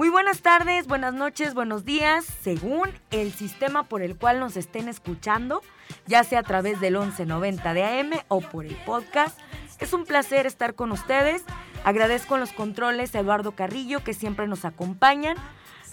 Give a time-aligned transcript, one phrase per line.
[0.00, 4.88] Muy buenas tardes, buenas noches, buenos días, según el sistema por el cual nos estén
[4.88, 5.60] escuchando,
[6.06, 9.38] ya sea a través del 1190 de AM o por el podcast.
[9.78, 11.44] Es un placer estar con ustedes.
[11.84, 15.36] Agradezco los controles a Eduardo Carrillo que siempre nos acompañan.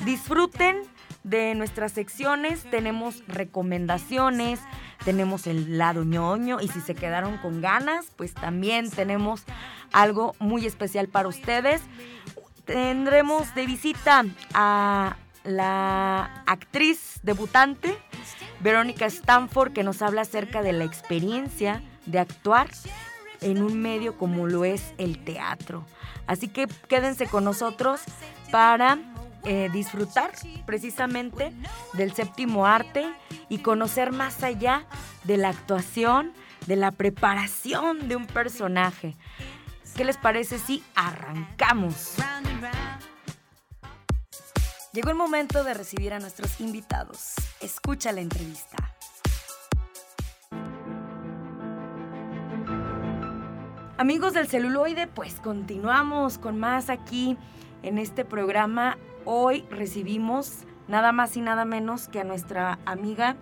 [0.06, 0.84] Disfruten
[1.26, 4.62] de nuestras secciones, tenemos recomendaciones,
[5.04, 9.44] tenemos el lado ñoño y si se quedaron con ganas, pues también tenemos
[9.92, 11.82] algo muy especial para ustedes
[12.68, 17.98] tendremos de visita a la actriz debutante,
[18.60, 22.68] Verónica Stanford, que nos habla acerca de la experiencia de actuar
[23.42, 25.86] en un medio como lo es el teatro.
[26.28, 28.02] Así que quédense con nosotros
[28.52, 29.00] para
[29.46, 30.32] eh, disfrutar
[30.66, 31.54] precisamente
[31.94, 33.06] del séptimo arte
[33.48, 34.86] y conocer más allá
[35.24, 36.34] de la actuación,
[36.66, 39.16] de la preparación de un personaje.
[39.98, 42.18] ¿Qué les parece si arrancamos?
[44.94, 47.34] Llegó el momento de recibir a nuestros invitados.
[47.62, 48.78] Escucha la entrevista.
[53.98, 57.36] Amigos del celuloide, pues continuamos con más aquí
[57.82, 59.00] en este programa.
[59.26, 63.36] Hoy recibimos nada más y nada menos que a nuestra amiga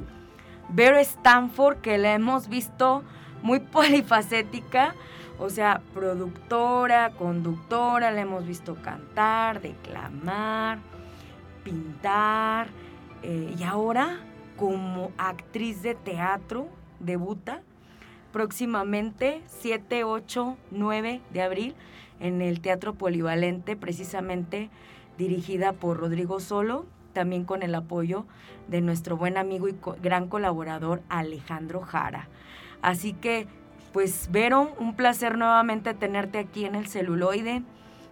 [0.70, 3.04] Vera Stanford, que la hemos visto
[3.42, 4.96] muy polifacética
[5.38, 10.80] o sea, productora, conductora, la hemos visto cantar, declamar,
[11.64, 12.68] pintar.
[13.24, 14.20] Eh, y ahora,
[14.58, 16.68] como actriz de teatro,
[17.00, 17.62] debuta
[18.32, 21.76] próximamente 7, 8, 9 de abril
[22.20, 24.70] en el Teatro Polivalente, precisamente
[25.18, 28.26] dirigida por Rodrigo Solo, también con el apoyo
[28.68, 32.28] de nuestro buen amigo y gran colaborador Alejandro Jara.
[32.82, 33.48] Así que
[33.96, 37.64] pues Vero, un placer nuevamente tenerte aquí en el celuloide.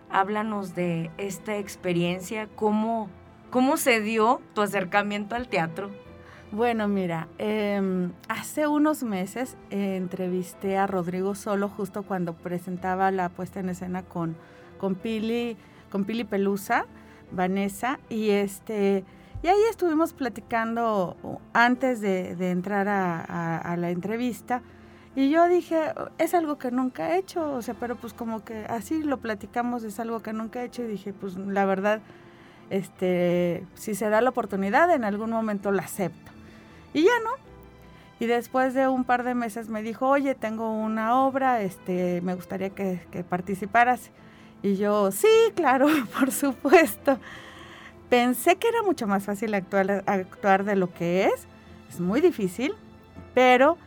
[0.10, 3.10] Háblanos de esta experiencia, cómo,
[3.50, 5.92] cómo se dio tu acercamiento al teatro.
[6.54, 13.28] Bueno, mira, em, hace unos meses eh, entrevisté a Rodrigo Solo justo cuando presentaba la
[13.28, 14.38] puesta en escena con,
[14.78, 15.58] con, Pili,
[15.92, 16.86] con Pili Pelusa,
[17.30, 19.04] Vanessa, y este...
[19.44, 21.18] Y ahí estuvimos platicando
[21.52, 24.62] antes de, entrar a la entrevista
[25.16, 28.66] y yo dije, es algo que nunca he hecho, o sea, pero pues como que
[28.66, 32.02] así lo platicamos, es algo que nunca he hecho y dije, pues la verdad,
[32.72, 36.32] este, si se da la oportunidad, en algún momento la acepto.
[36.94, 37.32] Y ya no.
[38.20, 42.34] Y después de un par de meses me dijo, oye, tengo una obra, este, me
[42.34, 44.10] gustaría que, que participaras.
[44.64, 45.88] Y yo, sí, claro,
[46.20, 47.20] por supuesto.
[48.10, 51.48] Pensé que era mucho más fácil actuar, actuar de lo que es.
[51.90, 52.74] Es muy difícil,
[53.36, 53.78] pero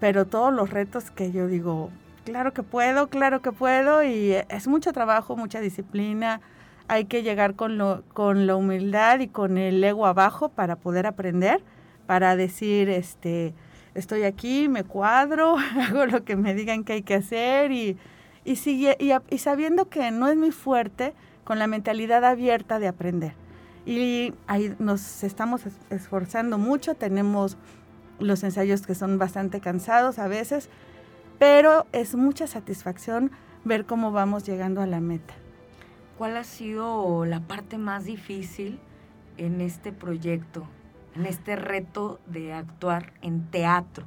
[0.00, 1.90] pero todos los retos que yo digo,
[2.24, 6.40] claro que puedo, claro que puedo, y es mucho trabajo, mucha disciplina,
[6.88, 11.06] hay que llegar con, lo, con la humildad y con el ego abajo para poder
[11.06, 11.62] aprender,
[12.06, 13.54] para decir, este,
[13.94, 15.56] estoy aquí, me cuadro,
[15.88, 17.96] hago lo que me digan que hay que hacer y,
[18.44, 22.86] y, sigue, y, y sabiendo que no es muy fuerte, con la mentalidad abierta de
[22.88, 23.32] aprender.
[23.84, 27.56] Y ahí nos estamos esforzando mucho, tenemos
[28.20, 30.68] los ensayos que son bastante cansados a veces,
[31.38, 33.30] pero es mucha satisfacción
[33.64, 35.34] ver cómo vamos llegando a la meta.
[36.18, 38.78] ¿Cuál ha sido la parte más difícil
[39.38, 40.66] en este proyecto,
[41.14, 44.04] en este reto de actuar en teatro?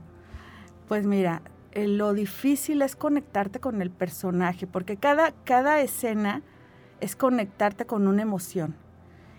[0.88, 1.42] Pues mira,
[1.72, 6.44] eh, lo difícil es conectarte con el personaje, porque cada, cada escena
[7.00, 8.76] es conectarte con una emoción.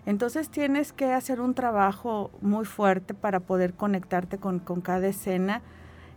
[0.07, 5.63] Entonces tienes que hacer un trabajo muy fuerte para poder conectarte con, cada escena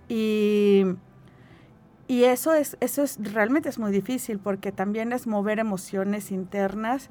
[0.09, 0.83] y,
[2.07, 7.07] y, eso, es, eso es realmente es muy difícil porque también es mover emociones internas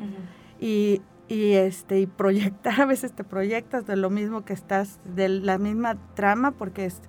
[0.60, 5.56] y, este, y proyectar, a veces te proyectas de lo mismo que estás, de la
[5.56, 7.00] misma trama porque es,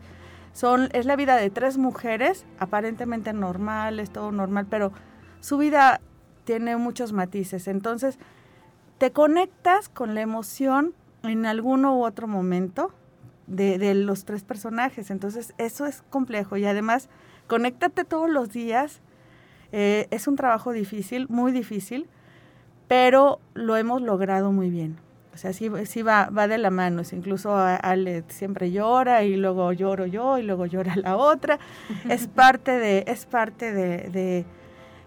[0.53, 4.93] son, es la vida de tres mujeres, aparentemente normales, todo normal, pero
[5.41, 5.99] su vida
[6.45, 7.67] tiene muchos matices.
[7.67, 8.17] Entonces,
[8.97, 12.91] te conectas con la emoción en alguno u otro momento
[13.47, 15.09] de, los tres personajes.
[15.11, 16.57] Entonces, eso es complejo.
[16.57, 17.09] Y además,
[17.47, 19.01] conéctate todos los días.
[19.71, 22.07] Eh, es un trabajo difícil, muy difícil,
[22.87, 24.97] pero lo hemos logrado muy bien.
[25.33, 27.03] O sea, sí, sí va, va de la mano.
[27.11, 31.59] Incluso Ale siempre llora y luego lloro yo y luego llora la otra.
[32.09, 34.45] es parte de, es parte de,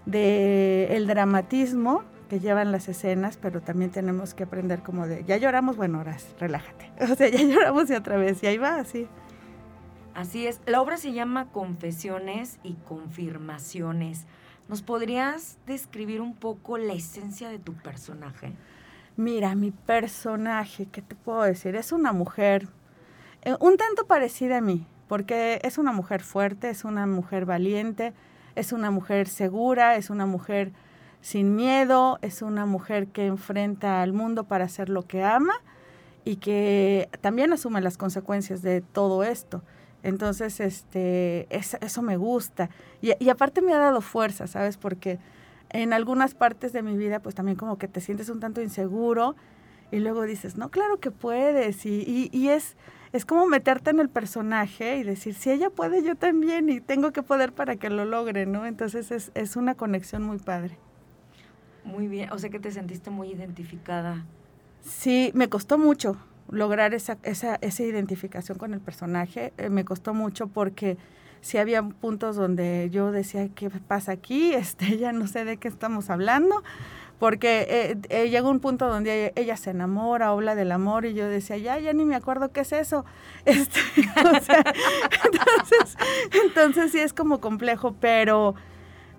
[0.06, 5.37] de, el dramatismo que llevan las escenas, pero también tenemos que aprender como de, ya
[5.37, 6.91] lloramos, bueno, ahora relájate.
[7.12, 9.06] O sea, ya lloramos y otra vez, y ahí va, así.
[10.15, 10.61] Así es.
[10.65, 14.27] La obra se llama Confesiones y Confirmaciones.
[14.69, 18.55] ¿Nos podrías describir un poco la esencia de tu personaje?
[19.17, 21.75] Mira, mi personaje, ¿qué te puedo decir?
[21.75, 22.69] Es una mujer
[23.43, 28.12] eh, un tanto parecida a mí, porque es una mujer fuerte, es una mujer valiente,
[28.55, 30.73] es una mujer segura, es una mujer
[31.20, 35.55] sin miedo, es una mujer que enfrenta al mundo para hacer lo que ama
[36.25, 39.62] y que también asume las consecuencias de todo esto.
[40.02, 42.70] Entonces, este, eso me gusta.
[43.02, 44.76] Y, y aparte me ha dado fuerza, ¿sabes?
[44.78, 45.19] Porque
[45.70, 49.37] en algunas partes de mi vida, pues también como que te sientes un tanto inseguro
[49.90, 51.84] y luego dices, no, claro que puedes.
[51.87, 52.76] Y, y, es,
[53.12, 57.12] es como meterte en el personaje y decir, si ella puede, yo también y tengo
[57.12, 58.66] que poder para que lo logre, ¿no?
[58.66, 60.78] Entonces es, es una conexión muy padre.
[61.90, 64.25] Muy bien, o sea que te sentiste muy identificada.
[64.82, 66.16] Sí, me costó mucho
[66.50, 70.98] lograr esa, esa, esa identificación con el personaje, eh, me costó mucho porque
[71.40, 74.52] si había puntos donde yo decía, ¿qué pasa aquí?
[74.60, 76.62] Este, ya no sé de qué estamos hablando,
[77.19, 81.28] porque eh, eh, llega un punto donde ella, se enamora, habla del amor, y yo
[81.28, 83.04] decía, ya, ya ni me acuerdo qué es eso.
[83.44, 85.96] Este, entonces,
[86.44, 88.54] entonces sí es como complejo, pero,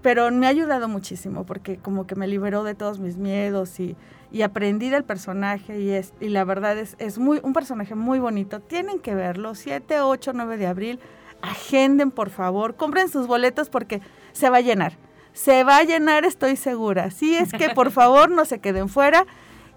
[0.02, 3.96] pero me ha ayudado muchísimo, porque como que me liberó de todos mis miedos y,
[4.32, 8.20] y aprendí del personaje, y, es, y la verdad es, es muy, un personaje muy
[8.20, 8.60] bonito.
[8.60, 11.00] Tienen que verlo, 7, 8, 9 de abril
[11.42, 14.02] agenden por favor, compren sus boletos porque
[14.32, 14.98] se va a llenar.
[15.34, 17.10] Se va a llenar, estoy segura.
[17.12, 19.26] Sí, es que por favor no se queden fuera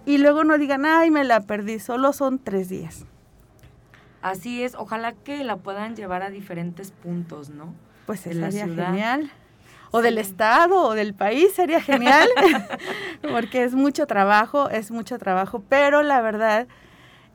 [0.05, 3.06] y luego no digan, ay, me la perdí, solo son tres días.
[4.20, 7.75] Así es, ojalá que la puedan llevar a diferentes puntos, ¿no?
[8.06, 9.31] Pues sería genial.
[9.96, 12.29] O del estado o del país sería genial,
[13.31, 16.67] porque es mucho trabajo, es mucho trabajo, pero la verdad,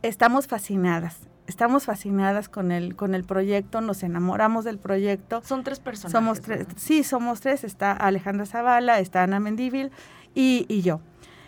[0.01, 5.41] estamos fascinadas estamos fascinadas con el, con el proyecto, nos enamoramos del proyecto.
[5.43, 6.11] Son tres personas.
[6.11, 7.63] Somos tres, sí, somos tres.
[7.63, 9.91] Está Alejandra Zavala, está Ana Mendívil
[10.35, 11.01] y, yo.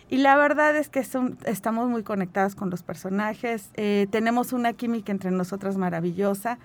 [0.10, 3.70] Y la verdad es que son, estamos muy conectadas con los personajes.
[3.76, 6.58] Eh, tenemos una química entre nosotras maravillosa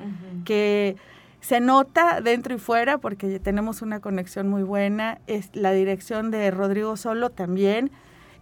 [0.45, 0.97] que
[1.47, 5.21] se nota dentro y fuera porque tenemos una conexión muy buena.
[5.29, 7.93] Es la dirección de Rodrigo Solo también.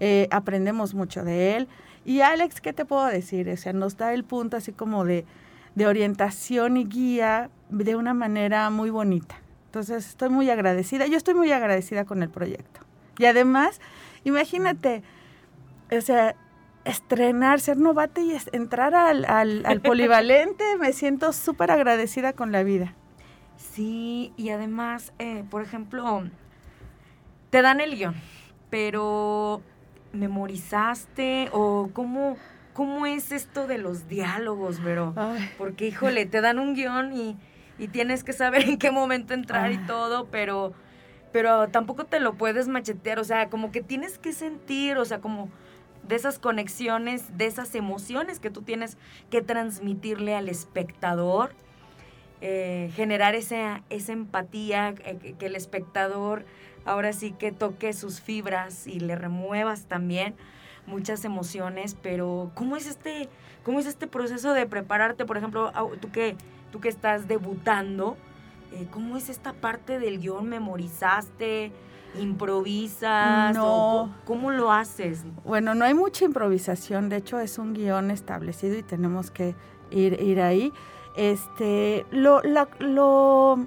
[0.01, 1.69] Eh, aprendemos mucho de él.
[2.07, 3.51] Y Alex, ¿qué te puedo decir?
[3.51, 5.27] O sea, nos da el punto así como de,
[5.87, 9.35] orientación y guía de una manera muy bonita.
[9.67, 11.07] Entonces, estoy muy agradecida.
[11.07, 12.81] Yo estoy muy agradecida con el proyecto.
[13.19, 13.83] Y además,
[14.25, 15.03] imagínate,
[15.93, 16.37] o sea,
[16.85, 22.95] estrenar, ser novata y entrar al, al, polivalente, me siento súper agradecida con la vida.
[23.57, 26.25] Sí, y además, eh, por ejemplo,
[27.51, 28.15] te dan el guion,
[28.71, 29.63] pero
[30.13, 32.37] memorizaste o cómo,
[32.73, 35.15] cómo es esto de los diálogos, Vero?
[35.59, 37.37] Porque, híjole, te dan un guion y,
[37.89, 40.73] tienes que saber en qué momento entrar y todo, pero,
[41.33, 45.21] pero tampoco te lo puedes machetear, o sea, como que tienes que sentir, o sea,
[45.21, 45.49] como
[46.07, 48.97] de esas conexiones, de esas emociones que tú tienes
[49.31, 51.53] que transmitirle al espectador,
[52.41, 56.45] eh, generar esa, esa empatía, eh, que el espectador
[56.85, 60.35] ahora sí que toque sus fibras y le remuevas también
[60.87, 63.29] muchas emociones, pero ¿cómo es este,
[63.63, 65.25] cómo es este proceso de prepararte?
[65.25, 66.37] Por ejemplo, tú que,
[66.71, 68.17] tú que estás debutando,
[68.73, 70.49] eh, ¿cómo es esta parte del guion?
[70.49, 71.73] ¿Memorizaste?
[72.19, 73.55] ¿Improvisas?
[73.55, 74.15] No.
[74.25, 75.25] ¿Cómo lo haces?
[75.45, 79.55] Bueno, no hay mucha improvisación, de hecho es un guion establecido y tenemos que
[79.91, 80.73] ir, ir ahí.
[81.17, 83.67] Este, lo, la, lo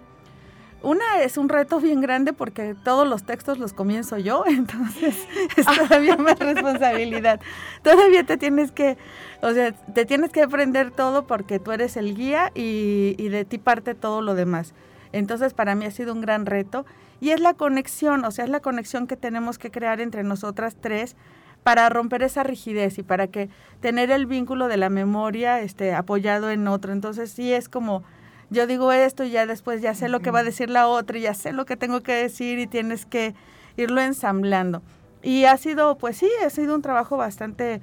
[0.84, 5.66] una es un reto bien grande porque todos los textos los comienzo yo, entonces es
[5.66, 7.39] todavía más responsabilidad.
[7.82, 8.98] Todavía te tienes que,
[9.42, 13.44] o sea, te tienes que aprender todo porque tú eres el guía y, y de
[13.44, 14.74] ti parte todo lo demás.
[15.13, 16.86] Entonces para mí ha sido un gran reto
[17.20, 20.78] y es la conexión, o sea, es la conexión que tenemos que crear entre nosotras
[20.80, 21.16] tres
[21.64, 23.50] para romper esa rigidez y para que
[23.82, 26.94] tener el vínculo de la memoria este, apoyado en otro.
[26.94, 28.04] Entonces sí es como
[28.50, 31.18] yo digo esto y ya después ya sé lo que va a decir la otra
[31.18, 33.36] y ya sé lo que tengo que decir y tienes que
[33.76, 34.82] irlo ensamblando.
[35.22, 37.82] Y ha sido, pues sí, ha sido un trabajo bastante,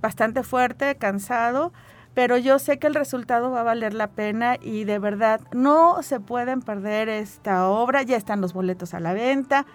[0.00, 1.72] bastante fuerte, cansado,
[2.14, 6.02] pero yo sé que el resultado va a valer la pena y de verdad no
[6.02, 9.66] se pueden perder esta obra, ya están los boletos a la venta.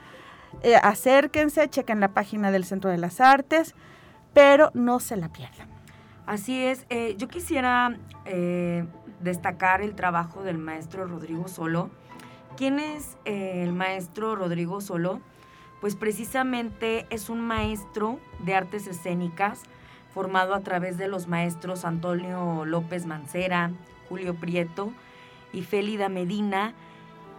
[0.64, 3.76] eh, acérquense, chequen la página del Centro de las Artes,
[4.34, 5.68] pero no se la pierdan.
[6.26, 8.86] Así es, eh, yo quisiera eh,
[9.20, 11.92] destacar el trabajo del maestro Rodrigo Solo.
[12.56, 15.22] ¿Quién es el maestro Rodrigo Solo?
[15.82, 19.64] Pues precisamente es un maestro de artes escénicas
[20.14, 23.72] formado a través de los maestros Antonio López Mancera,
[24.08, 24.92] Julio Prieto
[25.54, 26.74] y Félida Medina,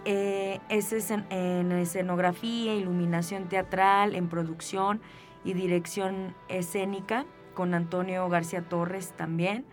[0.05, 5.01] eh, es en escenografía, iluminación teatral, en producción
[5.45, 9.67] y dirección escénica, con Antonio García Torres también.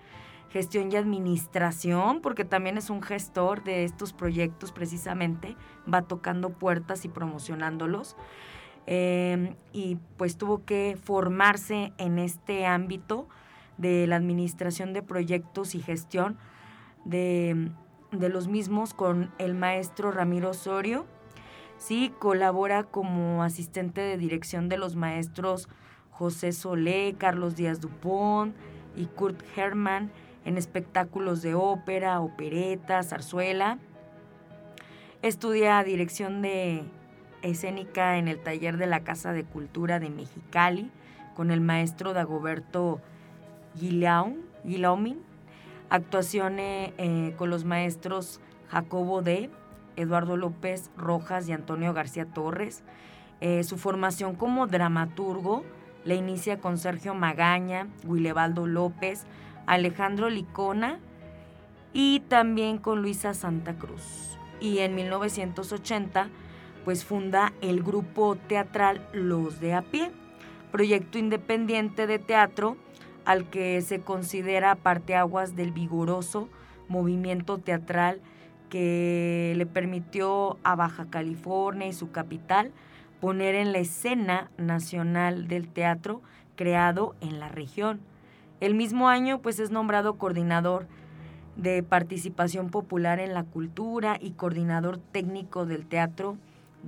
[0.49, 5.55] Gestión y administración, porque también es un gestor de estos proyectos precisamente,
[5.91, 8.15] va tocando puertas y promocionándolos.
[8.87, 13.27] Em, y pues tuvo que formarse en este ámbito
[13.77, 16.37] de la administración de proyectos y gestión
[17.05, 17.71] de
[18.11, 21.05] de los mismos con el maestro Ramiro Osorio.
[21.77, 25.67] Sí, colabora como asistente de dirección de los maestros
[26.11, 28.55] José Solé, Carlos Díaz Dupont
[28.95, 30.11] y Kurt Hermann
[30.45, 33.77] en espectáculos de ópera, opereta, zarzuela.
[35.21, 36.83] Estudia dirección de
[37.41, 40.91] escénica en el taller de la Casa de Cultura de Mexicali
[41.35, 43.01] con el maestro Dagoberto
[43.75, 45.21] Guillaumin
[45.89, 49.49] Actuaciones eh, con los maestros Jacobo D.,
[49.95, 52.83] Eduardo López Rojas y Antonio García Torres.
[53.39, 55.63] Eh, su formación como dramaturgo
[56.03, 59.25] la inicia con Sergio Magaña, Guilebaldo López,
[59.65, 60.99] Alejandro Licona
[61.93, 64.37] y también con Luisa Santa Cruz.
[64.59, 66.29] Y en 1980
[66.87, 70.09] pues funda el grupo teatral Los de a pie,
[70.71, 72.77] proyecto independiente de teatro
[73.25, 76.47] al que se considera parteaguas del vigoroso
[76.87, 78.21] movimiento teatral
[78.69, 82.71] que le permitió a Baja California y su capital
[83.19, 86.21] poner en la escena nacional del teatro
[86.55, 87.99] creado en la región.
[88.61, 90.87] El mismo año pues es nombrado coordinador
[91.57, 96.37] de participación popular en la cultura y coordinador técnico del teatro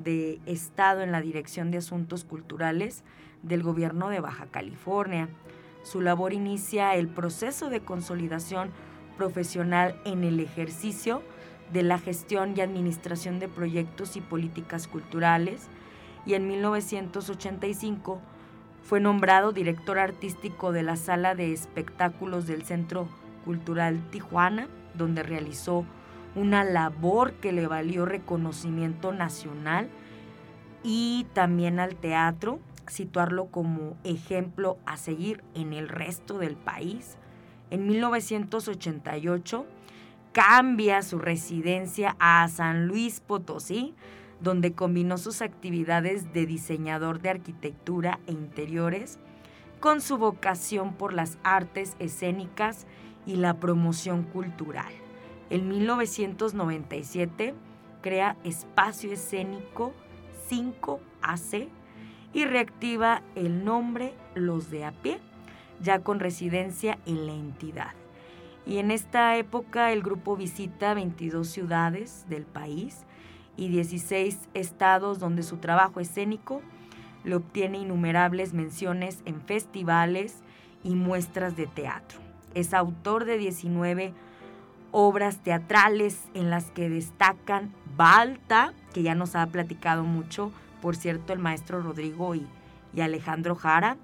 [0.04, 3.04] de Estado en la Dirección de Asuntos Culturales
[3.44, 5.30] del Gobierno de Baja California.
[5.84, 8.72] Su labor inicia el proceso de consolidación
[9.18, 11.22] profesional en el ejercicio
[11.74, 15.68] de la gestión y administración de proyectos y políticas culturales
[16.26, 18.20] y en 1985
[18.84, 23.08] fue nombrado director artístico de la sala de espectáculos del Centro
[23.46, 25.86] Cultural Tijuana, donde realizó
[26.40, 29.90] una labor que le valió reconocimiento nacional
[30.84, 37.18] y también al teatro situarlo como ejemplo a seguir en el resto del país.
[37.70, 39.66] En 1988
[40.32, 43.94] cambia su residencia a San Luis Potosí,
[44.40, 49.20] donde combinó sus actividades de diseñador de arquitectura e interiores
[49.82, 52.88] con su vocación por las artes escénicas
[53.26, 55.09] y la promoción cultural.
[55.50, 57.56] En 1997
[58.02, 59.94] crea Espacio Escénico
[60.50, 61.68] 5AC
[62.34, 65.20] y reactiva el nombre Los de a pie,
[65.82, 67.94] ya con residencia en la entidad.
[68.68, 73.06] Y en esta época el grupo visita 22 ciudades del país
[73.58, 76.62] y 16 estados donde su trabajo escénico
[77.24, 80.44] le obtiene innumerables menciones en festivales
[80.84, 82.20] y muestras de teatro.
[82.54, 84.14] Es autor de 19
[84.92, 91.34] obras teatrales en las que destacan Balta, que ya nos ha platicado mucho, por cierto,
[91.34, 92.48] el maestro Rodrigo y,
[93.00, 93.98] Alejandro Jara.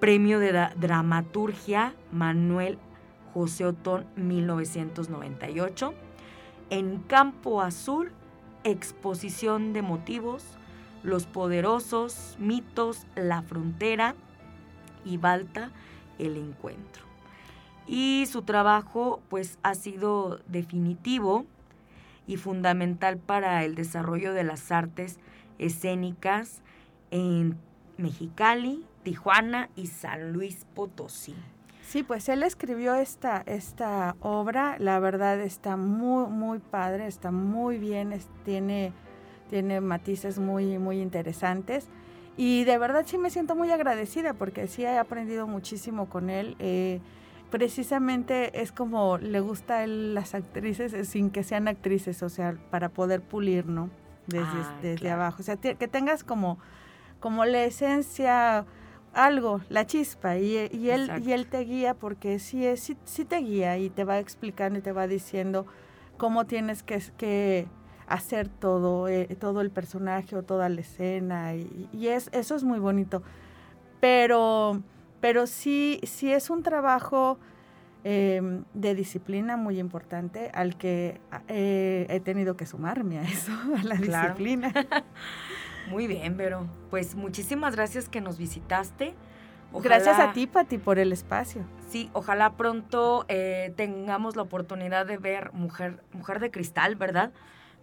[0.00, 2.78] Premio de Dramaturgia Manuel
[3.32, 5.94] José Otón 1998.
[6.70, 8.12] En Campo Azul,
[8.64, 10.44] exposición de motivos,
[11.02, 14.14] los poderosos, mitos, la frontera
[15.04, 15.70] y Balta,
[16.18, 17.03] el encuentro.
[17.86, 21.44] Y su trabajo pues ha sido definitivo
[22.26, 25.18] y fundamental para el desarrollo de las artes
[25.58, 26.62] escénicas
[27.10, 27.58] en
[27.96, 31.34] Mexicali, Tijuana y San Luis Potosí.
[31.82, 37.78] Sí, pues él escribió esta, esta obra, la verdad está muy, muy padre, está muy
[37.78, 38.92] bien, tiene,
[39.50, 41.88] tiene matices muy, muy interesantes.
[42.36, 46.56] Y de verdad sí me siento muy agradecida porque sí he aprendido muchísimo con él.
[46.58, 47.00] Eh,
[47.54, 52.28] precisamente es como le gusta a él las actrices eh, sin que sean actrices, o
[52.28, 53.90] sea, para poder pulir, ¿no?
[54.26, 55.36] desde, ah, desde abajo.
[55.38, 56.58] O sea, que tengas como,
[57.20, 58.66] como la esencia,
[59.12, 63.36] algo, la chispa, y, y él, y él te guía porque sí, es, sí, te
[63.36, 65.64] guía y te va explicando y te va diciendo
[66.16, 67.68] cómo tienes que, que
[68.08, 72.80] hacer todo, eh, todo el personaje o toda la escena y, es, eso es muy
[72.80, 73.22] bonito.
[74.00, 74.82] Pero,
[75.24, 77.38] pero sí, sí es un trabajo
[78.04, 83.50] em, de disciplina muy importante al que eh, he tenido que sumarme a eso,
[83.80, 84.70] a la disciplina.
[85.88, 89.14] muy bien, pero pues muchísimas gracias que nos visitaste.
[89.72, 91.62] Gracias a ti, Pati, por el espacio.
[91.88, 97.32] Sí, ojalá pronto eh, tengamos la oportunidad de ver Mujer, Mujer de Cristal, ¿verdad?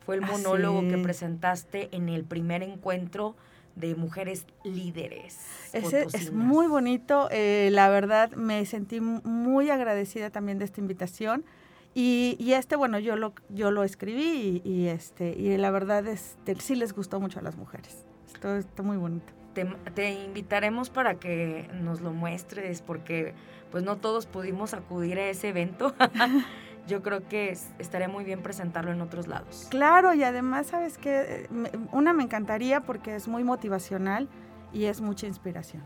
[0.06, 3.36] Fue el monólogo que presentaste en el primer encuentro
[3.76, 5.40] de mujeres líderes.
[5.74, 11.46] Ese es muy bonito, eh, la verdad me sentí muy agradecida también de esta invitación.
[11.94, 16.38] Y, y, este, bueno, yo lo, yo lo escribí y, este, y la verdad es,
[16.60, 18.06] sí les gustó mucho a las mujeres.
[18.34, 23.34] Esto está muy bonito te, invitaremos para que nos lo muestres, porque
[23.72, 25.94] pues no todos pudimos acudir a ese evento.
[26.88, 29.68] Yo creo que estaría muy bien presentarlo en otros lados.
[29.70, 31.48] Claro, y además, ¿sabes que
[31.92, 34.28] Una me encantaría porque es muy motivacional
[34.74, 35.84] y es mucha inspiración.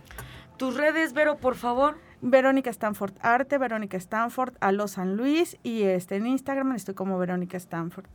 [0.57, 1.97] Tus redes, Vero, por favor.
[2.21, 7.19] Verónica Stanford Arte, Verónica Stanford, a los San Luis y este, en Instagram estoy como
[7.19, 8.05] Verónica Stanford.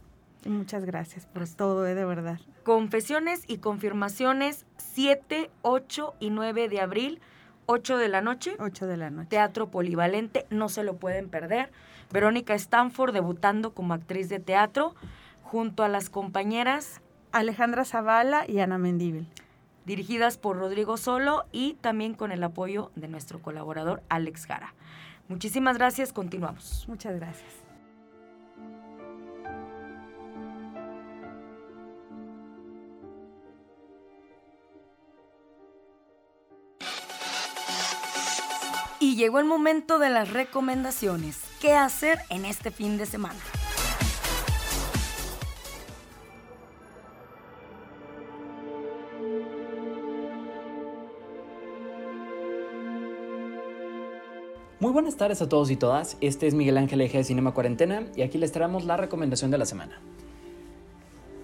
[0.46, 2.40] Muchas gracias por todo, eh, de verdad.
[2.64, 7.20] Confesiones y confirmaciones 7, 8 y 9 de abril,
[7.70, 8.56] 8 de la noche.
[8.58, 9.28] 8 de la noche.
[9.28, 11.70] Teatro Polivalente, no se lo pueden perder.
[12.12, 14.96] Verónica Stanford debutando como actriz de teatro
[15.44, 17.00] junto a las compañeras
[17.30, 19.28] Alejandra Zavala y Ana Mendíbil.
[19.86, 24.74] Dirigidas por Rodrigo Solo y también con el apoyo de nuestro colaborador Alex Gara.
[25.28, 26.86] Muchísimas gracias, continuamos.
[26.88, 27.60] Muchas gracias.
[39.20, 41.36] Llegó el momento de las recomendaciones.
[41.60, 43.38] ¿Qué hacer en este fin de semana?
[54.78, 58.06] Muy buenas tardes a todos y todas, este es Miguel Ángel Eje de Cinema Cuarentena
[58.16, 60.00] y aquí les traemos la recomendación de la semana.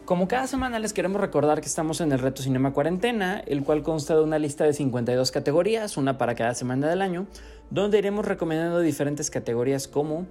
[0.06, 3.82] Como cada semana les queremos recordar que estamos en el Reto Cinema Cuarentena, el cual
[3.82, 7.26] consta de una lista de 52 categorías, una para cada semana del año,
[7.70, 10.28] donde iremos recomendando diferentes categorías como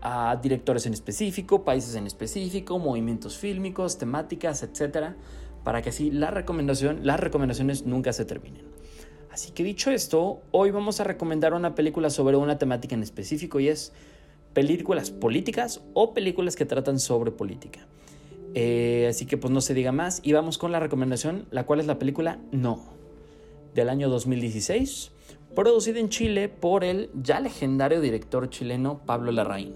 [0.00, 5.14] a directores en específico, países en específico, movimientos fílmicos, temáticas, etc.
[5.62, 8.66] Para que así la recomendación, las recomendaciones nunca se terminen.
[9.30, 13.60] Así que dicho esto, hoy vamos a recomendar una película sobre una temática en específico
[13.60, 13.92] y es
[14.52, 17.86] películas políticas o películas que tratan sobre política.
[18.54, 20.20] Eh, así que pues no se diga más.
[20.22, 22.82] Y vamos con la recomendación, la cual es la película No,
[23.74, 25.10] del año 2016,
[25.54, 29.74] producida en Chile por el ya legendario director chileno Pablo Larraín.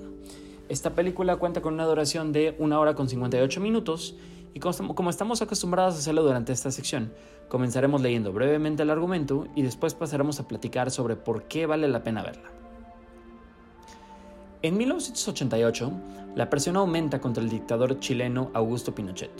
[0.68, 4.16] Esta película cuenta con una duración de 1 hora con 58 minutos
[4.52, 7.12] y como estamos acostumbrados a hacerlo durante esta sección,
[7.48, 12.02] comenzaremos leyendo brevemente el argumento y después pasaremos a platicar sobre por qué vale la
[12.02, 12.50] pena verla.
[14.62, 15.92] En 1988,
[16.34, 19.30] la presión aumenta contra el dictador chileno Augusto Pinochet,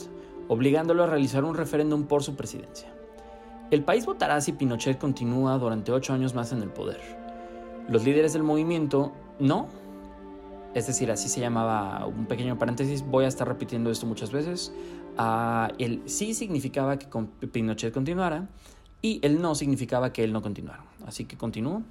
[0.47, 2.93] obligándolo a realizar un referéndum por su presidencia.
[3.71, 7.01] El país votará si Pinochet continúa durante ocho años más en el poder.
[7.89, 9.67] Los líderes del movimiento no,
[10.73, 14.71] es decir, así se llamaba un pequeño paréntesis, voy a estar repitiendo esto muchas veces,
[15.17, 17.07] uh, el sí significaba que
[17.47, 18.47] Pinochet continuara
[19.01, 20.83] y el no significaba que él no continuara.
[21.05, 21.81] Así que continúo.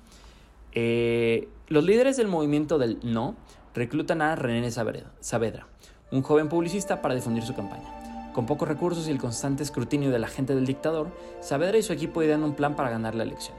[0.73, 3.35] Eh, los líderes del movimiento del no
[3.75, 5.67] reclutan a René Saavedra,
[6.13, 8.31] un joven publicista para difundir su campaña.
[8.33, 11.09] Con pocos recursos y el constante escrutinio de la gente del dictador,
[11.41, 13.57] Saavedra y su equipo idean un plan para ganar la elección.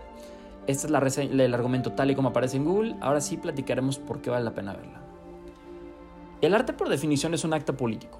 [0.67, 4.29] Este es el argumento tal y como aparece en Google, ahora sí platicaremos por qué
[4.29, 5.01] vale la pena verla.
[6.41, 8.19] El arte por definición es un acto político.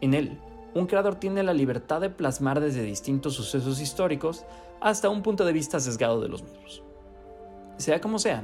[0.00, 0.38] En él,
[0.74, 4.44] un creador tiene la libertad de plasmar desde distintos sucesos históricos
[4.80, 6.82] hasta un punto de vista sesgado de los mismos.
[7.76, 8.42] Sea como sea,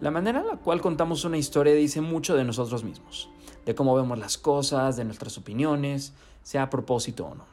[0.00, 3.28] la manera en la cual contamos una historia dice mucho de nosotros mismos,
[3.66, 7.44] de cómo vemos las cosas, de nuestras opiniones, sea a propósito o no.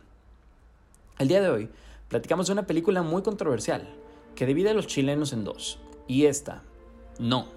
[1.18, 1.70] El día de hoy
[2.08, 3.88] platicamos de una película muy controversial
[4.36, 6.64] que divide a los chilenos en dos, y esta,
[7.18, 7.48] No,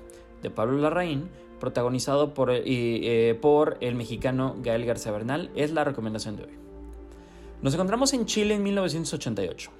[0.42, 1.29] de Pablo Larraín,
[1.61, 6.59] protagonizado por, eh, por el mexicano Gael García Bernal, es la recomendación de hoy.
[7.61, 9.70] Nos encontramos en Chile en 1988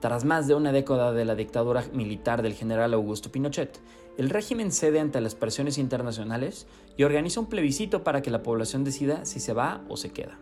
[0.00, 3.80] tras más de una década de la dictadura militar del general Augusto Pinochet,
[4.16, 8.84] el régimen cede ante las presiones internacionales y organiza un plebiscito para que la población
[8.84, 10.38] decida si se va o se queda.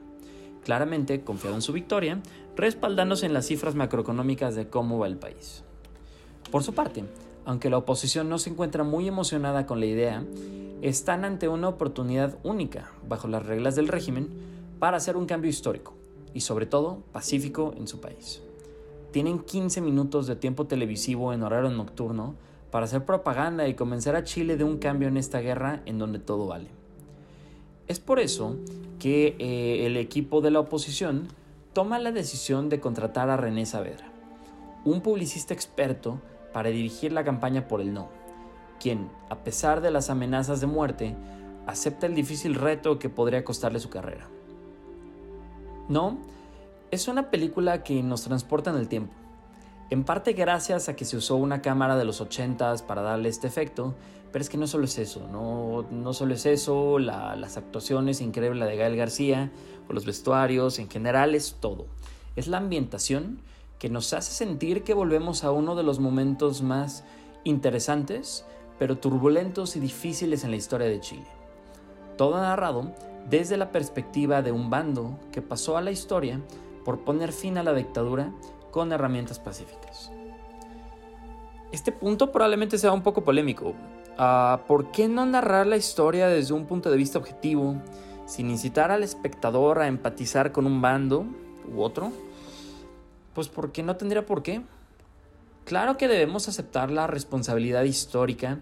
[0.65, 2.21] Claramente, confiado en su victoria,
[2.57, 5.63] respaldándose en las cifras macroeconómicas de cómo va el país.
[6.51, 7.05] Por su parte,
[7.45, 10.25] aunque la oposición no se encuentra muy emocionada con la idea,
[10.83, 14.29] están ante una oportunidad única, bajo las reglas del régimen,
[14.79, 15.95] para hacer un cambio histórico
[16.35, 18.43] y sobre todo pacífico en su país.
[19.17, 22.35] Tienen 15 minutos de tiempo televisivo en horario nocturno
[22.71, 26.19] para hacer propaganda y convencer a Chile de un cambio en esta guerra en donde
[26.19, 26.67] todo vale.
[27.89, 28.57] Es por eso
[28.99, 31.29] que eh, el equipo de la oposición
[31.73, 34.07] toma la decisión de contratar a René Saavedra,
[34.85, 36.21] un publicista experto
[36.53, 38.11] para dirigir la campaña por el no,
[38.79, 41.17] quien, a pesar de las amenazas de muerte,
[41.67, 44.29] acepta el difícil reto que podría costarle su carrera.
[45.89, 46.19] No,
[46.91, 49.13] es una película que nos transporta en el tiempo.
[49.91, 53.47] En parte gracias a que se usó una cámara de los 80s para darle este
[53.47, 53.95] efecto,
[54.33, 58.69] pero es que no solo es eso, no, no solo es eso, las actuaciones increíbles
[58.69, 59.53] de Gael García,
[59.89, 61.87] o los vestuarios, en general es todo.
[62.35, 63.41] Es la ambientación
[63.79, 67.05] que nos hace sentir que volvemos a uno de los momentos más
[67.45, 68.45] interesantes,
[68.79, 71.27] pero turbulentos y difíciles en la historia de Chile.
[72.17, 72.93] Todo narrado
[73.31, 76.41] desde la perspectiva de un bando que pasó a la historia
[76.87, 78.31] por poner fin a la dictadura
[78.71, 80.13] con herramientas pacíficas.
[81.73, 83.75] Este punto probablemente sea un poco polémico.
[84.17, 87.83] Ah, ¿Por qué no narrar la historia desde un punto de vista objetivo,
[88.25, 91.27] sin incitar al espectador a empatizar con un bando
[91.75, 92.13] u otro?
[93.35, 94.63] Pues porque no tendría por qué.
[95.65, 98.61] Claro que debemos aceptar la responsabilidad histórica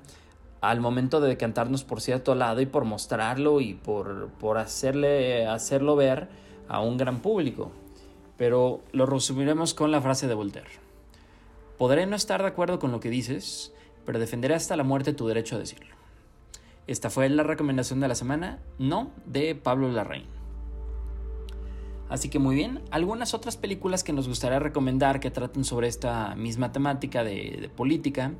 [0.62, 5.94] al momento de decantarnos por cierto lado y por mostrarlo y por, por hacerle, hacerlo
[5.94, 6.28] ver
[6.68, 7.83] a un gran público.
[8.36, 10.70] Pero lo resumiremos con la frase de Voltaire.
[11.78, 13.72] Podré no estar de acuerdo con lo que dices,
[14.04, 15.94] pero defenderé hasta la muerte tu derecho a decirlo.
[16.86, 20.26] Esta fue la recomendación de la semana, no de Pablo Larraín.
[22.08, 26.34] Así que muy bien, algunas otras películas que nos gustaría recomendar que traten sobre esta
[26.36, 28.32] misma temática de, política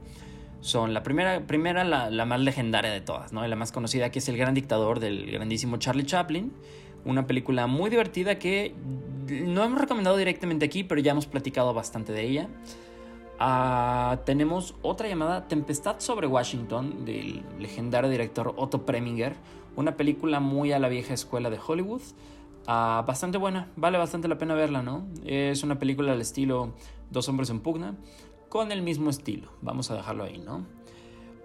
[0.60, 3.46] son la primera, primera la, más legendaria de todas, ¿no?
[3.46, 6.52] la más conocida que es El Gran Dictador del grandísimo Charlie Chaplin,
[7.04, 8.74] una película muy divertida que
[9.28, 12.48] no hemos recomendado directamente aquí, pero ya hemos platicado bastante de ella.
[13.38, 19.34] Ah, tenemos otra llamada Tempestad sobre Washington del legendario director Otto Preminger,
[19.76, 22.02] una película muy a la vieja escuela de Hollywood,
[22.66, 25.06] ah, bastante buena, vale bastante la pena verla, ¿no?
[25.24, 26.74] Es una película al estilo
[27.10, 27.94] Dos hombres en pugna,
[28.48, 30.66] con el mismo estilo, vamos a dejarlo ahí, ¿no?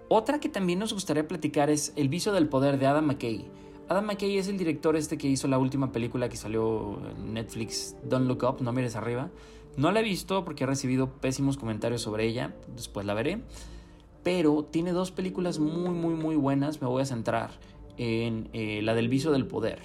[0.08, 3.46] Otra que también nos gustaría platicar es El vicio del poder de Adam McKay.
[3.90, 7.96] Adam McKay es el director este que hizo la última película que salió en Netflix,
[8.04, 9.30] Don't Look Up, no mires arriba
[9.76, 13.40] no la he visto porque he recibido pésimos comentarios sobre ella, después la veré.
[14.22, 16.82] Pero tiene dos películas muy, muy, muy buenas.
[16.82, 17.50] Me voy a centrar
[17.96, 19.80] en eh, la del vicio del poder,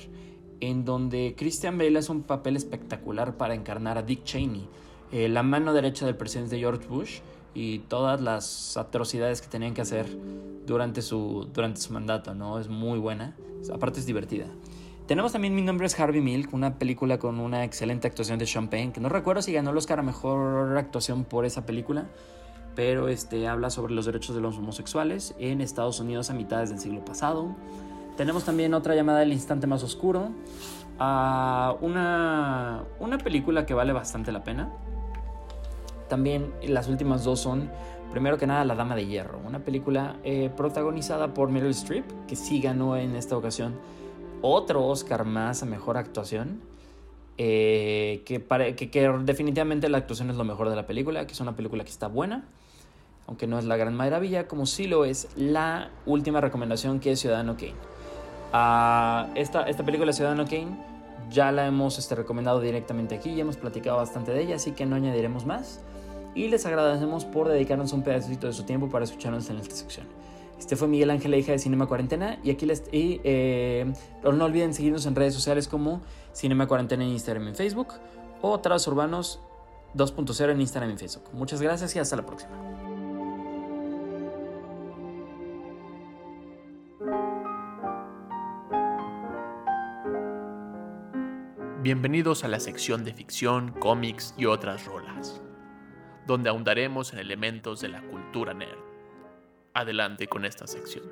[0.60, 4.68] en donde Christian Bale hace un papel espectacular para encarnar a Dick Cheney,
[5.12, 7.20] eh, la mano derecha del presidente George Bush
[7.56, 10.06] y todas las atrocidades que tenían que hacer
[10.68, 12.60] durante su, durante su mandato, ¿no?
[12.60, 13.36] Es muy buena,
[13.74, 14.46] aparte es divertida.
[15.08, 18.68] Tenemos también Mi nombre es Harvey Milk, una película con una excelente actuación de Sean
[18.68, 22.08] Penn, que no recuerdo si ganó el Oscar a Mejor Actuación por esa película,
[22.76, 26.80] pero este, habla sobre los derechos de los homosexuales en Estados Unidos a mitades del
[26.80, 27.56] siglo pasado.
[28.18, 30.32] Tenemos también otra llamada El Instante Más Oscuro,
[31.00, 34.72] una, una película que vale bastante la pena.
[36.08, 37.70] También las últimas dos son,
[38.12, 42.36] primero que nada, La Dama de Hierro, una película eh, protagonizada por Meryl Streep, que
[42.36, 43.76] sí ganó en esta ocasión
[44.42, 46.62] otro Oscar más a mejor actuación.
[47.38, 48.42] Eh, que,
[48.90, 51.90] que, definitivamente la actuación es lo mejor de la película, que es una película que
[51.90, 52.46] está buena,
[53.28, 57.20] aunque no es la gran maravilla, como sí lo es la última recomendación que es
[57.20, 57.74] Ciudadano Kane.
[58.54, 60.78] Uh, esta, esta película Ciudadano Kane
[61.30, 64.86] ya la hemos este, recomendado directamente aquí, ya hemos platicado bastante de ella, así que
[64.86, 65.82] no añadiremos más.
[66.36, 70.06] Y les agradecemos por dedicarnos un pedacito de su tiempo para escucharnos en esta sección.
[70.60, 72.40] Este fue Miguel Ángel, hija de Cinema Cuarentena.
[72.44, 72.84] Y aquí les.
[72.92, 73.92] Y, eh,
[74.24, 76.02] no olviden seguirnos en redes sociales como
[76.34, 77.94] Cinema Cuarentena en Instagram y Facebook.
[78.42, 79.40] O Trazos Urbanos
[79.96, 81.30] 2.0 en Instagram y Facebook.
[81.34, 82.52] Muchas gracias y hasta la próxima.
[91.86, 95.40] Bienvenidos a la sección de ficción, cómics y otras rolas,
[96.26, 98.80] donde ahondaremos en elementos de la cultura nerd
[99.74, 101.04] adelante con esta sección.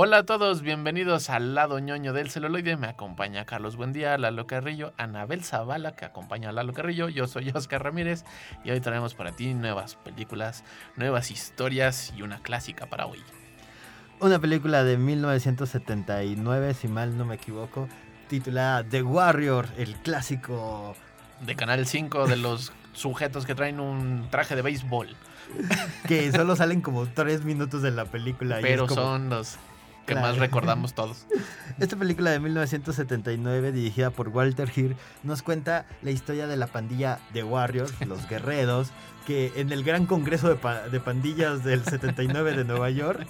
[0.00, 2.76] Hola a todos, bienvenidos al lado ñoño del celuloide.
[2.76, 7.08] Me acompaña Carlos Buendía, Lalo Carrillo, Anabel Zavala, que acompaña a Lalo Carrillo.
[7.08, 8.24] Yo soy Oscar Ramírez
[8.64, 10.62] y hoy traemos para ti nuevas películas,
[10.94, 13.18] nuevas historias y una clásica para hoy
[14.20, 17.88] una película de 1979, si mal no me equivoco,
[18.28, 20.94] titulada The Warrior, el clásico
[21.40, 25.08] de Canal 5 de los sujetos que traen un traje de béisbol.
[26.06, 28.60] Que solo salen como tres minutos de la película.
[28.60, 29.56] y Pero es como- son los
[30.06, 30.28] que Claro.
[30.28, 31.26] más recordamos todos.
[31.78, 37.18] Esta película de 1979, dirigida por Walter Hill, nos cuenta la historia de la pandilla
[37.32, 38.88] de Warriors, los guerreros,
[39.26, 43.26] que en el gran congreso de, pa- de pandillas del 79 de Nueva York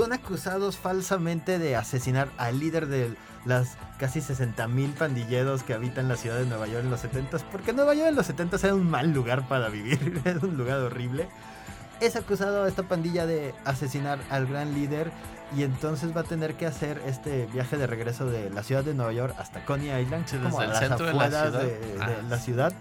[0.00, 6.16] son acusados falsamente de asesinar al líder de las casi 60.000 pandilleros que habitan la
[6.16, 8.88] ciudad de Nueva York en los 70s, porque Nueva York en los 70s era un
[8.88, 11.28] mal lugar para vivir, era un lugar horrible.
[12.00, 15.10] Es acusado a esta pandilla de asesinar al gran líder
[15.56, 18.94] y entonces va a tener que hacer este viaje de regreso de la ciudad de
[18.94, 21.60] Nueva York hasta Coney Island, Sí, como a las centro de la afueras ciudad.
[21.62, 22.10] de, de Ah.
[22.28, 22.72] la ciudad,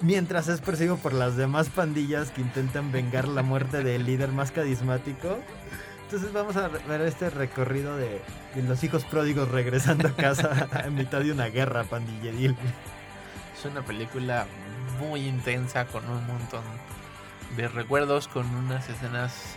[0.00, 4.50] mientras es perseguido por las demás pandillas que intentan vengar la muerte del líder más
[4.52, 5.38] carismático.
[6.10, 8.20] Entonces vamos a ver este recorrido de,
[8.56, 12.56] de los hijos pródigos regresando a casa en mitad de una guerra pandilleril.
[13.56, 14.48] Es una película
[14.98, 16.64] muy intensa con un montón
[17.56, 19.54] de recuerdos, con unas escenas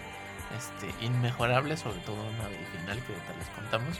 [0.55, 3.99] este, inmejorables, sobre todo una del final que ahorita les contamos.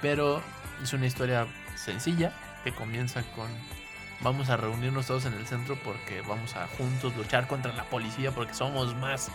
[0.00, 0.42] Pero
[0.80, 2.32] es una historia sencilla
[2.62, 3.48] que comienza con
[4.20, 8.30] vamos a reunirnos todos en el centro porque vamos a juntos luchar contra la policía
[8.30, 9.28] porque somos más.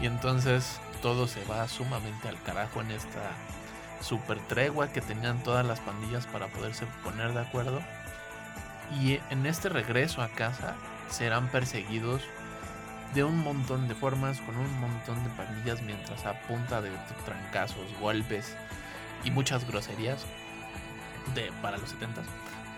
[0.00, 3.32] Y entonces todo se va sumamente al carajo en esta
[4.00, 7.80] super tregua que tenían todas las pandillas para poderse poner de acuerdo.
[9.00, 10.76] Y en este regreso a casa
[11.10, 12.22] serán perseguidos
[13.14, 16.90] de un montón de formas, con un montón de pandillas, mientras a punta de
[17.24, 18.54] trancazos, golpes
[19.24, 20.24] y muchas groserías
[21.34, 22.22] de para los 70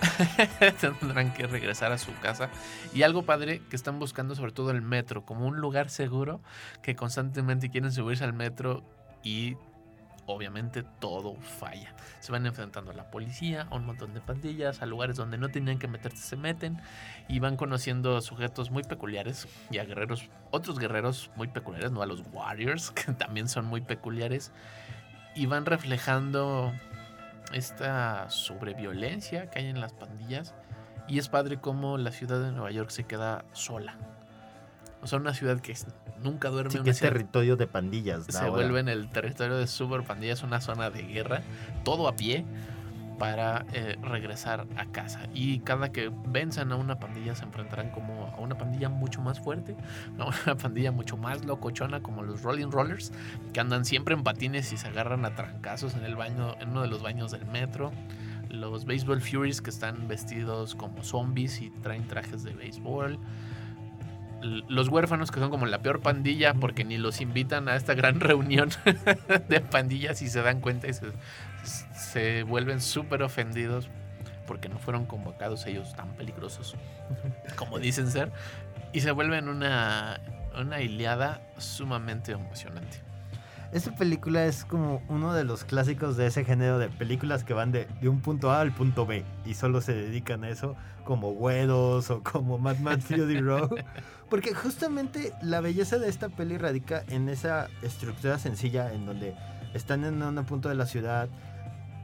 [0.81, 2.51] tendrán que regresar a su casa.
[2.95, 6.41] Y algo padre que están buscando sobre todo el metro, como un lugar seguro
[6.83, 8.83] que constantemente quieren subirse al metro
[9.23, 9.57] y
[10.27, 11.95] obviamente todo falla.
[12.21, 15.49] Se van enfrentando a la policía, a un montón de pandillas, a lugares donde no
[15.49, 16.81] tenían que meterse, se meten
[17.29, 22.07] y van conociendo sujetos muy peculiares y a guerreros, otros guerreros muy peculiares, no a
[22.07, 24.53] los Warriors, que también son muy peculiares,
[25.35, 26.73] y van reflejando
[27.53, 30.55] esta sobreviolencia que hay en las pandillas.
[31.09, 33.97] Y es padre cómo la ciudad de Nueva York se queda sola.
[35.03, 35.75] O sea, una ciudad que
[36.23, 36.71] nunca duerme.
[36.71, 38.27] Sí, una que es territorio de pandillas.
[38.27, 38.51] se ahora.
[38.51, 41.43] vuelve en el territorio de super pandillas una zona de guerra,
[41.85, 42.45] todo a pie
[43.21, 45.21] para eh, regresar a casa.
[45.35, 49.39] Y cada que venzan a una pandilla se enfrentarán como a una pandilla mucho más
[49.39, 49.77] fuerte,
[50.19, 53.13] a una pandilla mucho más locochona como los Rolling Rollers,
[53.53, 56.81] que andan siempre en patines y se agarran a trancazos en el baño, en uno
[56.81, 57.93] de los baños del metro.
[58.49, 63.19] Los Baseball Furies que están vestidos como zombies y traen trajes de béisbol
[64.43, 68.21] los huérfanos que son como la peor pandilla porque ni los invitan a esta gran
[68.21, 68.71] reunión
[69.49, 71.07] de pandillas y se dan cuenta y se,
[72.11, 73.89] se vuelven súper ofendidos
[74.47, 76.75] porque no fueron convocados ellos tan peligrosos
[77.57, 78.33] como dicen ser
[78.93, 80.21] y se vuelven una,
[80.59, 83.03] una iliada sumamente emocionante.
[83.73, 87.71] Esta película es como uno de los clásicos de ese género de películas que van
[87.71, 91.31] de, de un punto A al punto B y solo se dedican a eso, como
[91.35, 93.71] Güeros o como Mad Max Fury Road.
[94.29, 99.37] Porque justamente la belleza de esta peli radica en esa estructura sencilla en donde
[99.73, 101.29] están en un punto de la ciudad.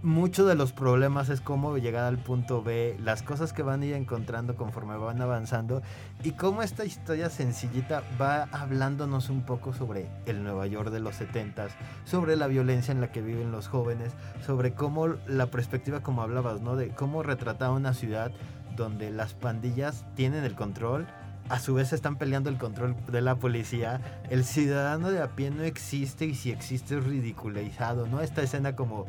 [0.02, 3.86] Muchos de los problemas es cómo llegar al punto B, las cosas que van a
[3.86, 5.82] ir encontrando conforme van avanzando
[6.22, 11.18] y cómo esta historia sencillita va hablándonos un poco sobre el Nueva York de los
[11.18, 11.70] 70s,
[12.04, 14.12] sobre la violencia en la que viven los jóvenes,
[14.44, 16.76] sobre cómo la perspectiva, como hablabas, ¿no?
[16.76, 18.32] De cómo retratar una ciudad
[18.76, 21.06] donde las pandillas tienen el control,
[21.48, 25.50] a su vez están peleando el control de la policía, el ciudadano de a pie
[25.50, 28.20] no existe y si existe es ridiculizado, ¿no?
[28.20, 29.06] Esta escena como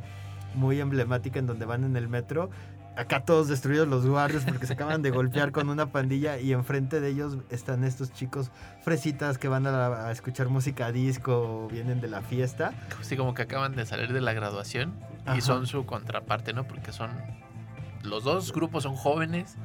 [0.55, 2.49] muy emblemática en donde van en el metro
[2.97, 6.99] acá todos destruidos los guardias porque se acaban de golpear con una pandilla y enfrente
[6.99, 12.01] de ellos están estos chicos fresitas que van a, a escuchar música disco o vienen
[12.01, 12.73] de la fiesta.
[12.99, 14.93] Así como que acaban de salir de la graduación
[15.25, 15.37] Ajá.
[15.37, 16.67] y son su contraparte, ¿no?
[16.67, 17.11] Porque son
[18.01, 19.55] los dos grupos son jóvenes,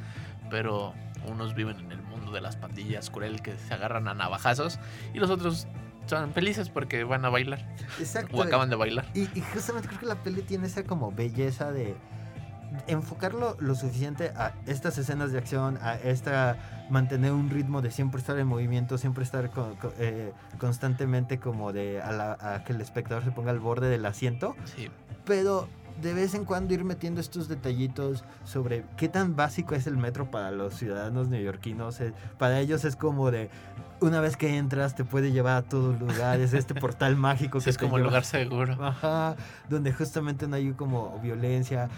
[0.51, 0.93] pero
[1.27, 4.79] unos viven en el mundo de las pandillas cruel que se agarran a navajazos
[5.15, 5.67] y los otros
[6.07, 7.61] son felices porque van a bailar
[7.99, 8.37] Exacto.
[8.37, 9.07] o acaban de bailar.
[9.15, 11.95] Y, y justamente creo que la peli tiene esa como belleza de
[12.87, 16.57] enfocarlo lo suficiente a estas escenas de acción, a esta
[16.91, 21.73] mantener un ritmo de siempre estar en movimiento, siempre estar co- co- eh, constantemente como
[21.73, 24.89] de a, la- a que el espectador se ponga al borde del asiento, Sí.
[25.27, 25.69] pero
[26.03, 30.31] de vez en cuando ir metiendo estos detallitos sobre qué tan básico es el metro
[30.31, 32.01] para los ciudadanos neoyorquinos.
[32.01, 33.51] Eh, para ellos es como de
[34.01, 37.79] una vez que entras te puede llevar a todos lugares, este portal mágico que es
[37.79, 38.77] como lleva- lugar seguro.
[38.85, 39.37] Ajá,
[39.69, 41.89] donde justamente no hay como violencia,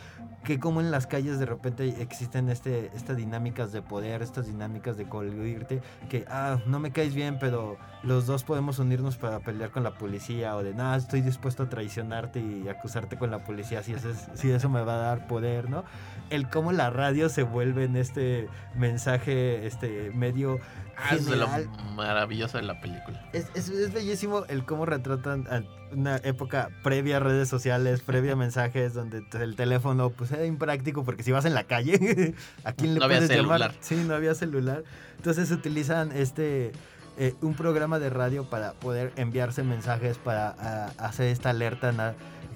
[0.45, 4.99] que como en las calles de repente existen este, estas dinámicas de poder, estas dinámicas
[4.99, 9.71] de coludirte, que, ah, no me caes bien, pero los dos podemos unirnos para pelear
[9.71, 13.83] con la policía, o de, nada, estoy dispuesto a traicionarte y acusarte con la policía
[13.83, 15.85] si eso, es- si eso me va a dar poder, ¿no?
[16.31, 20.59] El cómo la radio se vuelve en este mensaje, este medio
[20.97, 21.49] Ah, es de lo
[21.97, 23.21] maravilloso de la película.
[23.33, 25.62] es, es, es bellísimo el cómo retratan a
[25.93, 31.03] una época previa a redes sociales, previa a mensajes, donde el teléfono pues era impráctico
[31.05, 33.59] porque si vas en la calle, ¿a quién le No había puedes llamar?
[33.61, 33.75] celular.
[33.81, 34.85] Sí, no había celular.
[35.17, 36.71] Entonces utilizan este
[37.18, 42.14] eh, un programa de radio para poder enviarse mensajes para ah, hacer esta alerta na-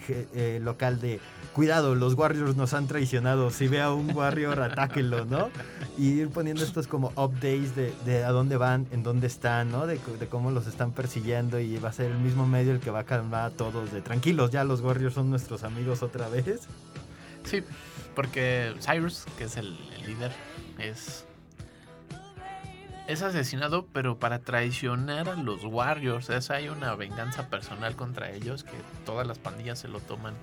[0.09, 1.21] eh, local de
[1.53, 3.51] cuidado, los Warriors nos han traicionado.
[3.51, 5.51] Si ve a un Warrior, atáquenlo, ¿no?
[5.99, 9.87] Y ir poniendo estos como updates de, a dónde van, en dónde están, ¿no?
[9.87, 9.99] De,
[10.31, 13.05] cómo los están persiguiendo y va a ser el mismo medio el que va a
[13.05, 16.69] calmar a todos de tranquilos, ya los Warriors son nuestros amigos otra vez.
[17.45, 17.63] Sí,
[18.15, 20.33] porque Cyrus, que es el líder,
[20.79, 21.25] es.
[23.09, 26.29] Es asesinado, pero para traicionar a los Warriors.
[26.29, 30.35] Es, hay una venganza personal contra ellos que todas las pandillas se lo toman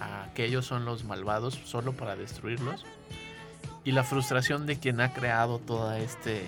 [0.00, 2.86] a que ellos son los malvados solo para destruirlos.
[3.84, 6.46] Y la frustración de quien ha creado todo este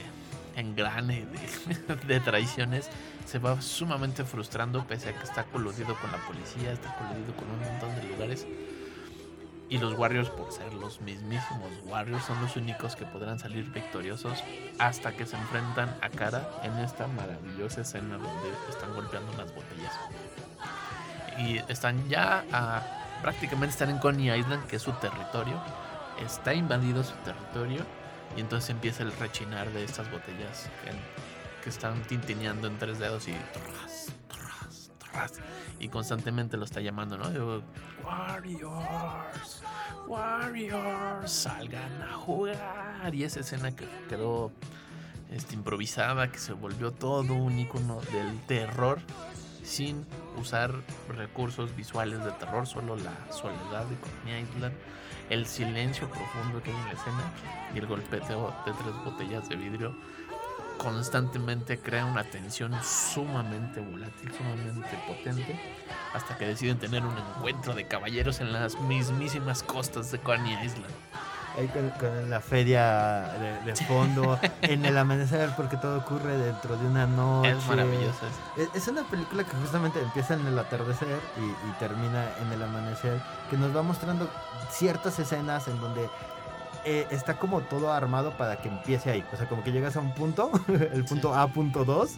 [0.57, 2.89] engrane de, de traiciones
[3.27, 7.51] se va sumamente frustrando pese a que está coludido con la policía, está coludido con
[7.51, 8.47] un montón de lugares.
[9.73, 14.45] Y los Warriors, por ser los mismísimos Warriors, son los únicos que podrán salir victoriosos
[14.79, 19.95] hasta que se enfrentan a cara en esta maravillosa escena donde están golpeando unas botellas.
[21.39, 22.83] Y están ya a,
[23.23, 25.59] prácticamente están en Coney Island, que es su territorio.
[26.23, 27.83] Está invadido su territorio
[28.37, 30.91] y entonces empieza el rechinar de estas botellas que,
[31.65, 35.33] que están tintineando en tres dedos y tras, tras, tras,
[35.83, 37.25] y constantemente lo está llamando, ¿no?
[38.05, 39.63] Warriors,
[40.07, 43.13] Warriors, salgan a jugar.
[43.13, 44.53] Y esa escena que quedó
[45.33, 49.01] este, improvisada, que se volvió todo un icono del terror
[49.65, 50.07] sin
[50.41, 50.73] usar
[51.09, 54.75] recursos visuales de terror, solo la soledad de Coney Island,
[55.31, 57.33] el silencio profundo que hay en la escena
[57.75, 59.97] y el golpeteo de tres botellas de vidrio
[60.83, 65.61] constantemente crea una tensión sumamente volátil, sumamente potente,
[66.13, 70.93] hasta que deciden tener un encuentro de caballeros en las mismísimas costas de Coney Island.
[71.57, 76.77] Ahí con, con la feria de, de fondo, en el amanecer, porque todo ocurre dentro
[76.79, 77.51] de una noche.
[77.51, 78.27] Es maravilloso.
[78.57, 82.53] es- Es, es una película que justamente empieza en el atardecer y, y termina en
[82.53, 84.29] el amanecer, que nos va mostrando
[84.71, 86.09] ciertas escenas en donde
[86.85, 89.25] eh, está como todo armado para que empiece ahí.
[89.33, 90.51] O sea, como que llegas a un punto,
[90.93, 92.11] el punto A, punto 2,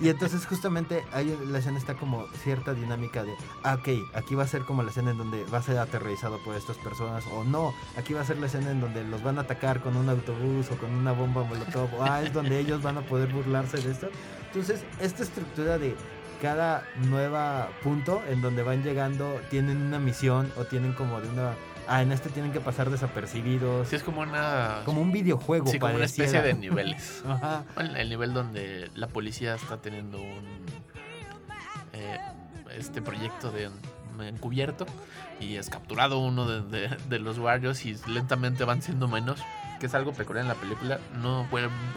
[0.00, 4.44] y entonces justamente ahí la escena está como cierta dinámica de, ah, ok, aquí va
[4.44, 7.44] a ser como la escena en donde va a ser aterrorizado por estas personas, o
[7.44, 10.08] no, aquí va a ser la escena en donde los van a atacar con un
[10.08, 13.78] autobús o con una bomba molotov, o ah, es donde ellos van a poder burlarse
[13.78, 14.08] de esto.
[14.46, 15.94] Entonces, esta estructura de
[16.40, 21.54] cada nueva punto en donde van llegando tienen una misión o tienen como de una...
[21.88, 23.88] Ah, en este tienen que pasar desapercibidos.
[23.88, 25.66] Sí, es como una, Como un videojuego.
[25.70, 27.22] sí, como una especie de niveles.
[27.28, 27.64] Ajá.
[27.78, 30.44] El nivel donde la policía está teniendo un
[31.94, 32.18] eh,
[32.76, 33.70] este proyecto de
[34.20, 34.84] encubierto
[35.40, 39.40] y es capturado uno de, de- de los Warriors y lentamente van siendo menos
[39.78, 41.46] que es algo peculiar en la película no,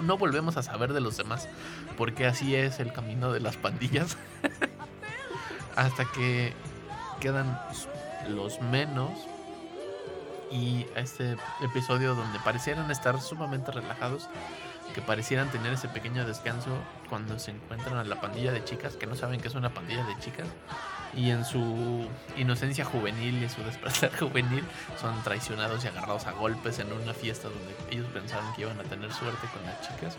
[0.03, 1.49] no volvemos a saber de los demás
[1.97, 4.17] porque así es el camino de las pandillas
[5.75, 6.53] hasta que
[7.19, 7.59] quedan
[8.29, 9.09] los menos
[10.51, 14.29] y este episodio donde parecieran estar sumamente relajados
[14.93, 16.69] que parecieran tener ese pequeño descanso
[17.09, 20.03] cuando se encuentran a la pandilla de chicas que no saben que es una pandilla
[20.03, 20.47] de chicas
[21.15, 24.63] y en su inocencia juvenil y en su despertar juvenil
[24.99, 28.83] son traicionados y agarrados a golpes en una fiesta donde ellos pensaron que iban a
[28.83, 30.17] tener suerte con las chicas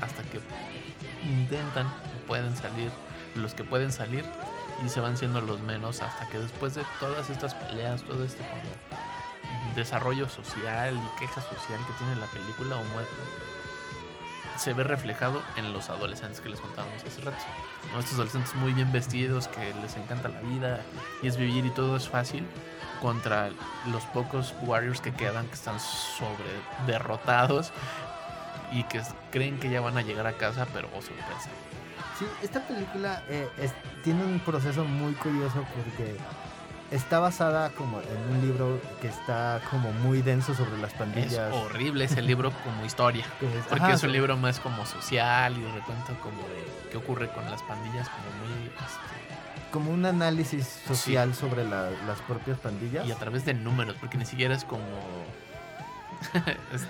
[0.00, 0.40] hasta que
[1.24, 1.92] intentan
[2.26, 2.90] pueden salir
[3.34, 4.24] los que pueden salir
[4.84, 8.42] y se van siendo los menos hasta que después de todas estas peleas todo este
[9.74, 13.12] desarrollo social y queja social que tiene la película o muerte
[14.58, 17.42] se ve reflejado en los adolescentes que les contábamos hace rato.
[17.92, 17.98] ¿no?
[18.00, 20.80] Estos adolescentes muy bien vestidos, que les encanta la vida
[21.22, 22.44] y es vivir y todo es fácil,
[23.00, 23.50] contra
[23.90, 26.44] los pocos Warriors que quedan, que están sobre
[26.86, 27.72] derrotados
[28.72, 29.02] y que
[29.32, 31.50] creen que ya van a llegar a casa, pero oh sorpresa.
[32.18, 33.72] Sí, esta película eh, es-
[34.04, 36.16] tiene un proceso muy curioso porque
[36.92, 41.52] está basada como en un libro que está como muy denso sobre las Es pandillas.
[41.52, 43.24] horrible ese libro como historia.
[43.40, 46.96] Es- Porque ajá, es un libro más como social y de repente como de qué
[46.98, 48.66] ocurre con las pandillas, como muy...
[48.66, 53.06] este, como un análisis social sobre la- las propias pandillas.
[53.06, 54.84] y a través de números, porque ni siquiera es como...
[56.72, 56.86] este,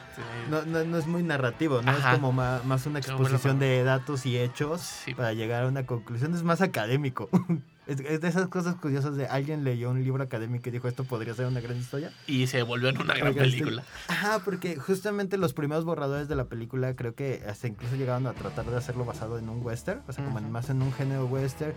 [0.50, 1.90] No, no, no es muy narrativo, ¿no?
[1.92, 2.10] Ajá.
[2.12, 5.14] Es como más, una exposición bueno, de datos y hechos Sí.
[5.14, 6.34] para llegar a una conclusión.
[6.34, 7.28] Es más académico.
[7.86, 11.04] es, es de esas cosas curiosas de alguien leyó un libro académico y dijo esto
[11.04, 12.12] podría ser una gran historia.
[12.26, 13.82] Y se volvió en una gran película.
[14.08, 18.32] Ajá, porque justamente los primeros borradores de la película creo que hasta incluso llegaron a
[18.34, 21.74] tratar de hacerlo basado en un western, o sea, como más en un género western.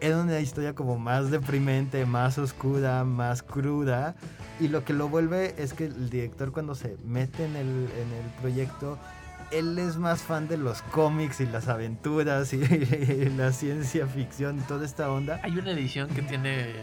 [0.00, 4.14] Era una historia como más deprimente, más oscura, más cruda.
[4.60, 8.12] Y lo que lo vuelve es que el director cuando se mete en el, en
[8.12, 8.98] el proyecto,
[9.50, 12.58] él es más fan de los cómics y las aventuras y,
[13.36, 15.40] la ciencia ficción y toda esta onda.
[15.42, 16.74] Hay una edición que tiene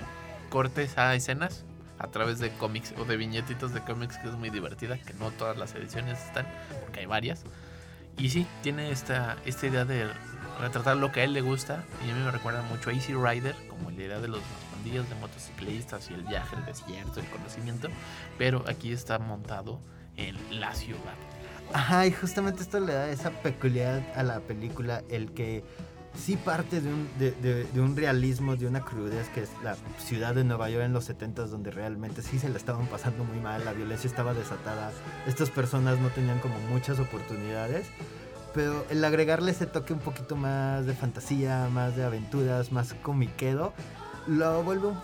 [0.49, 1.65] cortes a escenas
[1.99, 5.31] a través de cómics o de viñetitos de cómics que es muy divertida, que no
[5.31, 6.45] todas las ediciones están,
[6.81, 7.43] porque hay varias.
[8.17, 10.07] Y sí, tiene esta, esta idea de
[10.59, 13.13] retratar lo que a él le gusta y a mí me recuerda mucho a Easy
[13.13, 14.41] Rider, como la idea de los
[14.71, 17.89] pandillas de motociclistas y el viaje al desierto, el conocimiento,
[18.37, 19.81] pero aquí está montado
[20.15, 21.15] en la ciudad.
[21.73, 25.63] Ajá, y justamente esto le da esa peculiaridad a la película, el que
[26.17, 30.85] sí parte de un, realismo, de una crudez, que es la ciudad de Nueva York
[30.85, 34.33] en los 70 donde realmente sí se la estaban pasando muy mal, la violencia estaba
[34.33, 34.91] desatada,
[35.27, 37.87] estas personas no tenían como muchas oportunidades,
[38.53, 43.73] pero el agregarle ese toque un poquito más de fantasía, más de aventuras, más comiquedo,
[44.27, 44.97] lo vuelve un-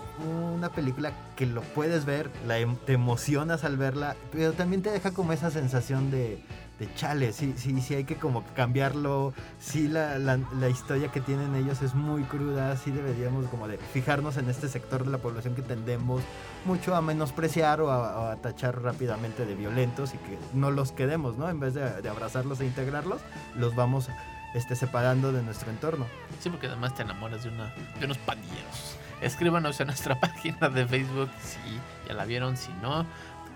[0.58, 4.90] una película que lo puedes ver, la, em- te emocionas al verla, pero también te
[4.92, 6.44] deja como esa sensación de,
[6.80, 11.22] de chale, sí, sí, sí hay que como cambiarlo, sí la, la- la historia que
[11.22, 15.18] tienen ellos es muy cruda, sí deberíamos como de fijarnos en este sector de la
[15.20, 16.22] población que tendemos
[16.66, 21.38] mucho a menospreciar o a, a tachar rápidamente de violentos y que no los quedemos,
[21.38, 21.50] ¿no?
[21.50, 23.22] En vez de, de abrazarlos e integrarlos,
[23.56, 24.10] los vamos
[24.54, 26.08] este, separando de nuestro entorno.
[26.40, 28.98] Sí, porque además te enamoras de, una, de unos pandilleros.
[29.22, 31.60] Escríbanos en nuestra página de Facebook si
[32.08, 33.06] ya la vieron, si no,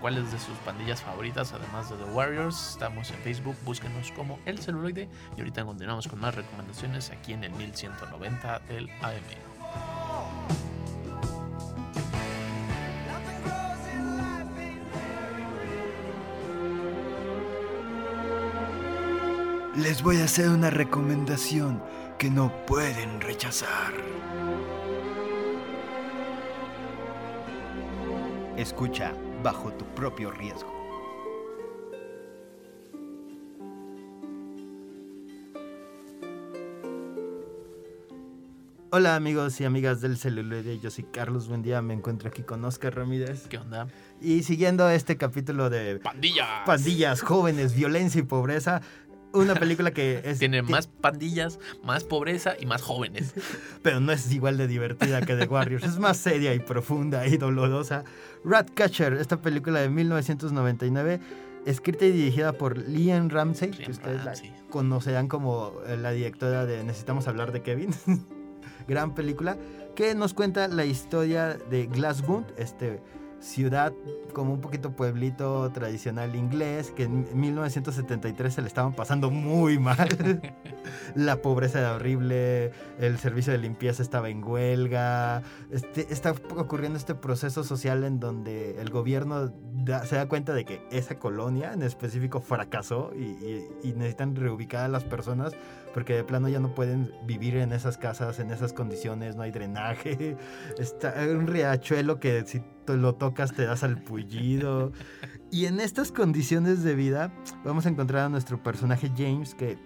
[0.00, 2.72] cuáles de sus pandillas favoritas, además de The Warriors.
[2.72, 5.08] Estamos en Facebook, búsquenos como El Celuloide.
[5.36, 9.45] Y ahorita continuamos con más recomendaciones aquí en el 1190 del AM.
[19.86, 21.80] Les voy a hacer una recomendación
[22.18, 23.92] que no pueden rechazar.
[28.56, 29.12] Escucha
[29.44, 30.76] bajo tu propio riesgo.
[38.90, 42.64] Hola amigos y amigas del celuloide, yo soy Carlos, buen día, me encuentro aquí con
[42.64, 43.46] Oscar Ramírez.
[43.46, 43.88] ¿Qué onda?
[44.22, 46.48] Y siguiendo este capítulo de ¡Pandillas!
[46.64, 48.80] pandillas, jóvenes, violencia y pobreza,
[49.42, 50.38] una película que es...
[50.38, 53.34] Tiene ti- más pandillas, más pobreza y más jóvenes.
[53.82, 57.36] Pero no es igual de divertida que The Warriors, es más seria y profunda y
[57.36, 58.04] dolorosa.
[58.44, 61.20] Ratcatcher, esta película de 1999,
[61.66, 64.52] escrita y dirigida por Liam Ramsey, que ustedes la Ramsey.
[64.70, 67.90] conocerán como eh, la directora de Necesitamos hablar de Kevin.
[68.88, 69.56] Gran película
[69.96, 73.00] que nos cuenta la historia de Glasgow, este
[73.46, 73.92] ciudad
[74.32, 80.08] como un poquito pueblito tradicional inglés que en 1973 se le estaban pasando muy mal.
[81.14, 87.14] la pobreza era horrible, el servicio de limpieza estaba en huelga, este, está ocurriendo este
[87.14, 89.52] proceso social en donde el gobierno
[90.04, 94.88] se da cuenta de que esa colonia en específico fracasó y, y- necesitan reubicar a
[94.88, 95.54] las personas
[95.94, 99.50] porque de plano ya no pueden vivir en esas casas, en esas condiciones, no hay
[99.52, 100.36] drenaje,
[100.78, 102.62] está un riachuelo que si
[102.94, 104.92] lo tocas te das al pullido.
[105.50, 107.32] Y en estas condiciones de vida
[107.64, 109.78] vamos a encontrar a nuestro personaje James que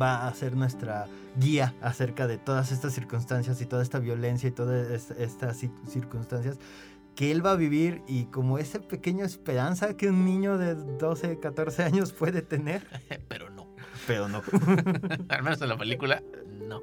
[0.00, 1.06] va a ser nuestra
[1.38, 5.72] guía acerca de todas estas circunstancias y toda esta violencia y todas es- estas ci-
[5.86, 6.58] circunstancias
[7.14, 11.38] que él va a vivir y como esa pequeña esperanza que un niño de 12,
[11.40, 12.82] 14 años puede tener,
[13.28, 13.66] Pero no.
[14.06, 14.42] pero no.
[15.28, 16.22] Al menos en la película,
[16.68, 16.80] no.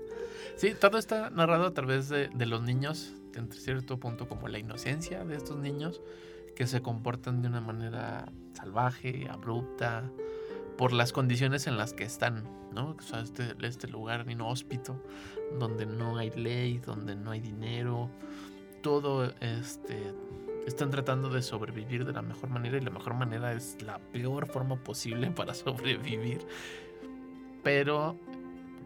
[0.55, 4.57] Sí, todo está narrado a través de, de los niños, entre cierto punto como la
[4.57, 6.01] inocencia de estos niños
[6.55, 10.09] que se comportan de una manera salvaje, abrupta,
[10.77, 12.43] por las condiciones en las que están,
[12.73, 12.95] ¿no?
[12.97, 15.01] O sea, este, este lugar inhóspito,
[15.59, 18.09] donde no hay ley, donde no hay dinero,
[18.81, 20.13] todo este
[20.65, 24.47] están tratando de sobrevivir de la mejor manera y la mejor manera es la peor
[24.47, 26.45] forma posible para sobrevivir.
[27.63, 28.17] Pero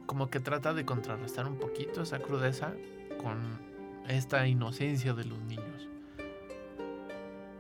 [0.10, 2.74] como que trata de contrarrestar un poquito esa crudeza
[3.22, 3.60] con
[4.08, 5.88] esta inocencia de los niños.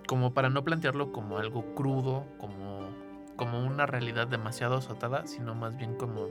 [0.07, 2.89] Como para no plantearlo como algo crudo, como,
[3.35, 6.27] como una realidad demasiado azotada, sino más bien como,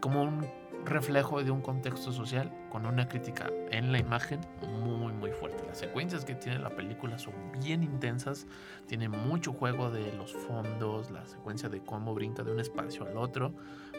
[0.00, 0.46] como un
[0.84, 4.40] reflejo de un contexto social con una crítica en la imagen
[4.82, 5.62] muy muy fuerte.
[5.66, 8.46] Las secuencias que tiene la película son bien intensas,
[8.86, 13.16] tiene mucho juego de los fondos, la secuencia de cómo brinca de un espacio al
[13.16, 13.52] otro,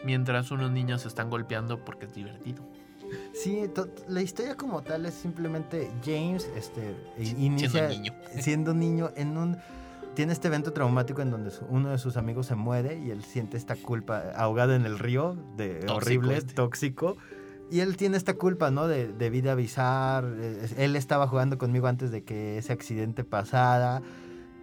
[0.04, 2.62] mientras unos niños se están golpeando porque es divertido.
[3.34, 3.62] Sí,
[4.08, 8.12] la historia como tal es simplemente James este, Si- inicia siendo niño.
[8.40, 9.58] siendo niño en un
[10.14, 13.56] tiene este evento traumático en donde uno de sus amigos se muere y él siente
[13.56, 16.54] esta culpa ahogado en el río de Tóxico horrible este.
[16.54, 17.16] tóxico.
[17.70, 22.10] Y él tiene esta culpa no de, de avisar eh, él estaba jugando conmigo antes
[22.10, 24.02] de que ese accidente pasara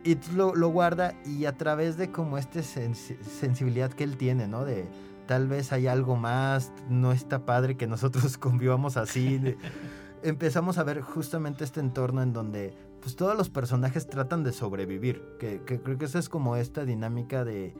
[0.03, 4.63] y lo, lo guarda y a través de como esta sensibilidad que él tiene no
[4.63, 4.85] de
[5.25, 9.55] tal vez hay algo más no está padre que nosotros convivamos así
[10.23, 15.21] empezamos a ver justamente este entorno en donde pues todos los personajes tratan de sobrevivir,
[15.39, 17.73] que, que creo que esa es como esta dinámica de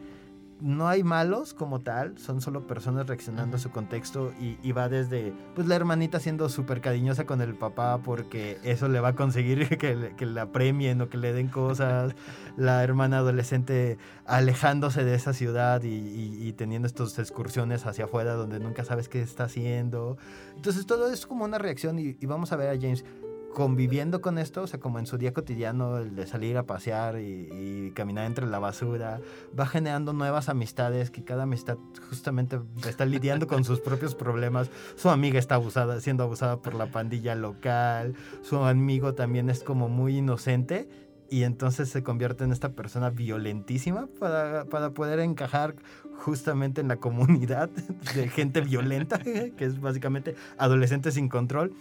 [0.62, 4.90] no hay malos como tal, son solo personas reaccionando a su contexto y, y va
[4.90, 9.16] desde pues la hermanita siendo súper cariñosa con el papá porque eso le va a
[9.16, 12.14] conseguir que, le- que la premien o que le den cosas,
[12.58, 18.34] la hermana adolescente alejándose de esa ciudad y, y- y teniendo estas excursiones hacia afuera
[18.34, 20.18] donde nunca sabes qué está haciendo.
[20.58, 23.06] Entonces todo es como una reacción y, y vamos a ver a James
[23.54, 27.20] conviviendo con esto, o sea, como en su día cotidiano, el de salir a pasear
[27.20, 29.22] y, y caminar entre la basura,
[29.58, 31.78] va generando nuevas amistades, que cada amistad
[32.10, 34.70] justamente está lidiando con sus propios problemas.
[34.96, 39.90] Su amiga está abusada, siendo abusada por la pandilla local, su amigo también es como
[39.90, 40.88] muy inocente
[41.30, 45.76] y entonces se convierte en esta persona violentísima para, para poder encajar
[46.18, 47.70] justamente en la comunidad
[48.16, 51.74] de gente violenta, que es básicamente adolescentes sin control.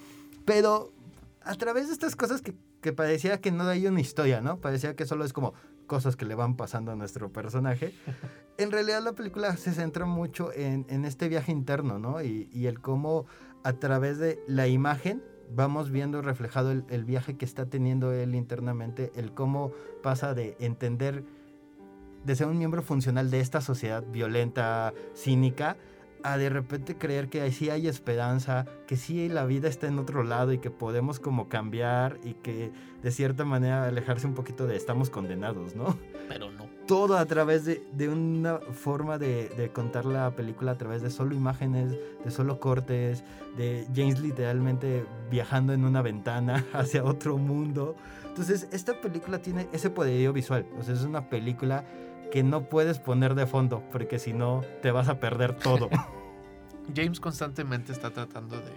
[0.45, 0.93] Pero
[1.49, 4.61] a través de estas cosas que, que parecía que no hay una historia, ¿no?
[4.61, 5.55] Parecía que solo es como
[5.87, 7.95] cosas que le van pasando a nuestro personaje.
[8.59, 12.21] En realidad la película se centra mucho en, en este viaje interno, ¿no?
[12.23, 13.27] Y, y el cómo
[13.63, 15.23] a través de la imagen
[15.55, 19.71] vamos viendo reflejado el, el viaje que está teniendo él internamente, el cómo
[20.03, 21.23] pasa de entender,
[22.25, 25.77] de ser un miembro funcional de esta sociedad violenta, cínica,
[26.23, 30.23] a de repente creer que sí hay esperanza, que sí la vida está en otro
[30.23, 34.77] lado y que podemos como cambiar y que de cierta manera alejarse un poquito de
[34.77, 35.97] estamos condenados, ¿no?
[36.29, 36.67] Pero no.
[36.87, 41.11] Todo a través de, de una forma de, de contar la película a través de
[41.11, 43.25] solo imágenes, de solo cortes,
[43.57, 47.95] de James literalmente viajando en una ventana hacia otro mundo.
[48.27, 50.65] Entonces, esta película tiene ese poderío visual.
[50.79, 51.85] O sea, es una película
[52.31, 55.89] que no puedes poner de fondo, porque si no, te vas a perder todo.
[56.95, 58.73] James constantemente está tratando de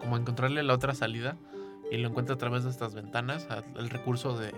[0.00, 1.36] como encontrarle la otra salida
[1.90, 4.52] y lo encuentra a través de estas ventanas, el recurso de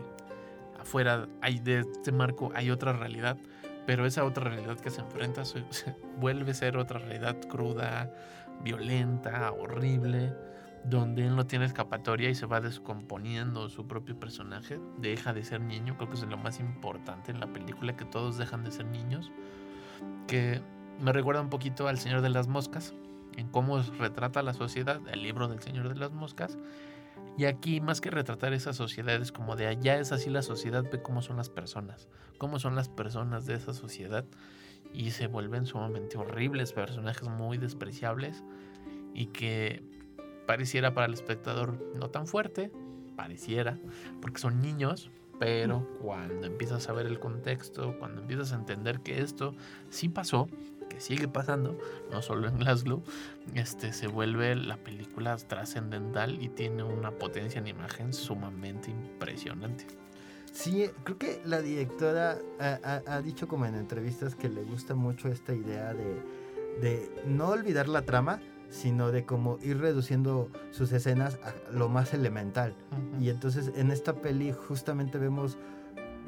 [0.78, 3.36] afuera hay de este marco hay otra realidad,
[3.86, 8.12] pero esa otra realidad que se enfrenta se, se vuelve a ser otra realidad cruda,
[8.62, 10.32] violenta, horrible,
[10.88, 15.60] donde él no tiene escapatoria y se va descomponiendo su propio personaje, deja de ser
[15.60, 18.86] niño, creo que es lo más importante en la película, que todos dejan de ser
[18.86, 19.30] niños,
[20.26, 20.62] que
[21.00, 22.94] me recuerda un poquito al Señor de las Moscas,
[23.36, 26.58] en cómo retrata la sociedad, el libro del Señor de las Moscas.
[27.36, 30.84] Y aquí, más que retratar esa sociedad, es como de allá es así la sociedad,
[30.90, 34.24] ve cómo son las personas, cómo son las personas de esa sociedad.
[34.92, 38.42] Y se vuelven sumamente horribles, personajes muy despreciables
[39.14, 39.82] y que
[40.48, 42.72] pareciera para el espectador no tan fuerte,
[43.16, 43.78] pareciera,
[44.22, 49.20] porque son niños, pero cuando empiezas a ver el contexto, cuando empiezas a entender que
[49.20, 49.54] esto
[49.90, 50.48] sí pasó,
[50.88, 51.76] que sigue pasando,
[52.10, 53.02] no solo en Glasgow,
[53.54, 59.84] este, se vuelve la película trascendental y tiene una potencia en imagen sumamente impresionante.
[60.50, 64.94] Sí, creo que la directora ha, ha- ha dicho como en entrevistas que le gusta
[64.94, 66.22] mucho esta idea de,
[66.80, 72.14] de no olvidar la trama, sino de como ir reduciendo sus escenas a lo más
[72.14, 72.74] elemental.
[73.20, 75.58] Y entonces en esta peli justamente vemos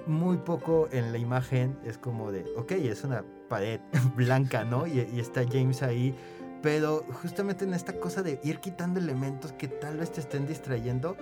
[0.07, 3.80] muy poco en la imagen, es como de, ok, es una pared
[4.16, 4.86] blanca, ¿no?
[4.86, 6.14] Y, y está James ahí,
[6.62, 11.16] pero justamente en esta cosa de ir quitando elementos que tal vez te estén distrayendo,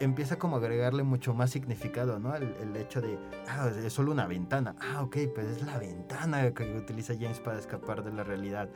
[0.00, 2.34] empieza como a agregarle mucho más significado, ¿no?
[2.34, 4.74] El, el hecho de, ah, es solo una ventana.
[4.80, 8.70] Ah, ok, pues es la ventana que utiliza James para escapar de la realidad.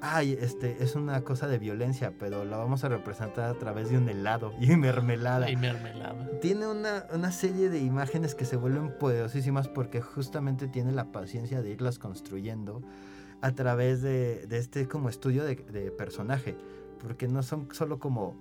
[0.00, 3.98] Ay, este, es una cosa de violencia, pero la vamos a representar a través de
[3.98, 5.50] un helado y mermelada.
[5.50, 6.30] Y mermelada.
[6.40, 11.60] Tiene una, una serie de imágenes que se vuelven poderosísimas porque justamente tiene la paciencia
[11.60, 12.82] de irlas construyendo
[13.42, 16.56] a través de, de este como estudio de, de personaje.
[17.00, 18.36] Porque no son solo como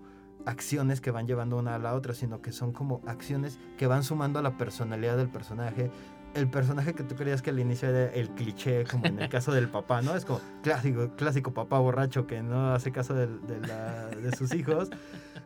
[0.45, 4.03] acciones que van llevando una a la otra, sino que son como acciones que van
[4.03, 5.91] sumando a la personalidad del personaje.
[6.35, 9.51] El personaje que tú creías que al inicio era el cliché, como en el caso
[9.51, 10.15] del papá, ¿no?
[10.15, 14.53] Es como clásico, clásico papá borracho que no hace caso de, de la- de sus
[14.53, 14.89] hijos.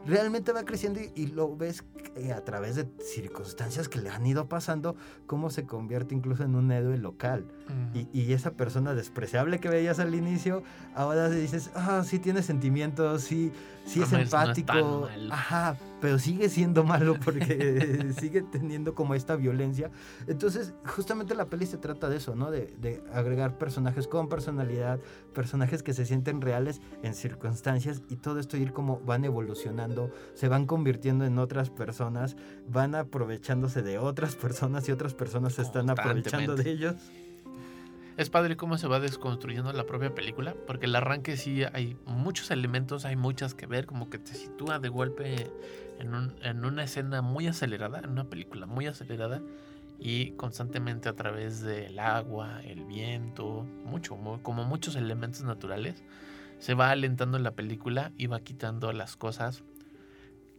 [0.05, 1.85] Realmente va creciendo y, y lo ves
[2.35, 4.95] a través de circunstancias que le han ido pasando,
[5.27, 7.45] cómo se convierte incluso en un héroe local.
[7.93, 8.05] Ujú.
[8.13, 10.61] Y, y esa persona despreciable que veías al inicio,
[10.93, 13.53] ahora dices, ah, sí tiene sentimientos, sí,
[13.85, 15.09] sí es No es- no es empático.
[15.31, 19.89] Ajá, pero sigue siendo malo porque sigue teniendo como esta violencia.
[20.27, 22.51] Entonces, justamente la peli se trata de eso, ¿no?
[22.51, 24.99] De, de agregar personajes con personalidad,
[25.33, 30.49] personajes que se sienten reales en circunstancias y todo esto ir como van evolucionando, se
[30.49, 32.35] van convirtiendo en otras personas,
[32.67, 36.95] van aprovechándose de otras personas y otras personas se están aprovechando de ellos.
[38.15, 42.51] Es padre cómo se va desconstruyendo la propia película, porque el arranque sí hay muchos
[42.51, 45.51] elementos, hay muchas que ver, como que te sitúa de golpe
[45.99, 49.41] en, un- en una escena muy acelerada, en una película muy acelerada,
[49.99, 56.03] y constantemente a través del agua, el viento, mucho, mu- como muchos elementos naturales,
[56.59, 59.63] se va alentando la película y va quitando las cosas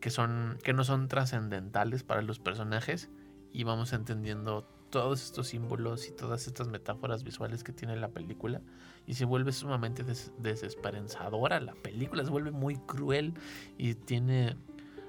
[0.01, 3.11] que, son, que no son trascendentales para los personajes
[3.53, 8.61] y vamos entendiendo todos estos símbolos y todas estas metáforas visuales que tiene la película
[9.09, 13.35] y se vuelve sumamente des- desesperanzadora la película se vuelve muy cruel
[13.77, 14.57] y tiene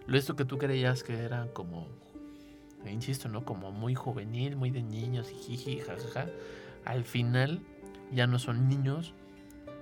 [0.08, 1.88] lo esto que tú creías que era como
[2.92, 6.28] insisto no como muy juvenil muy de niños y jiji jajaja
[6.84, 7.62] al final
[8.12, 9.14] ya no son niños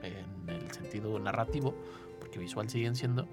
[0.01, 1.75] en el sentido narrativo
[2.19, 3.25] porque visual siguen siendo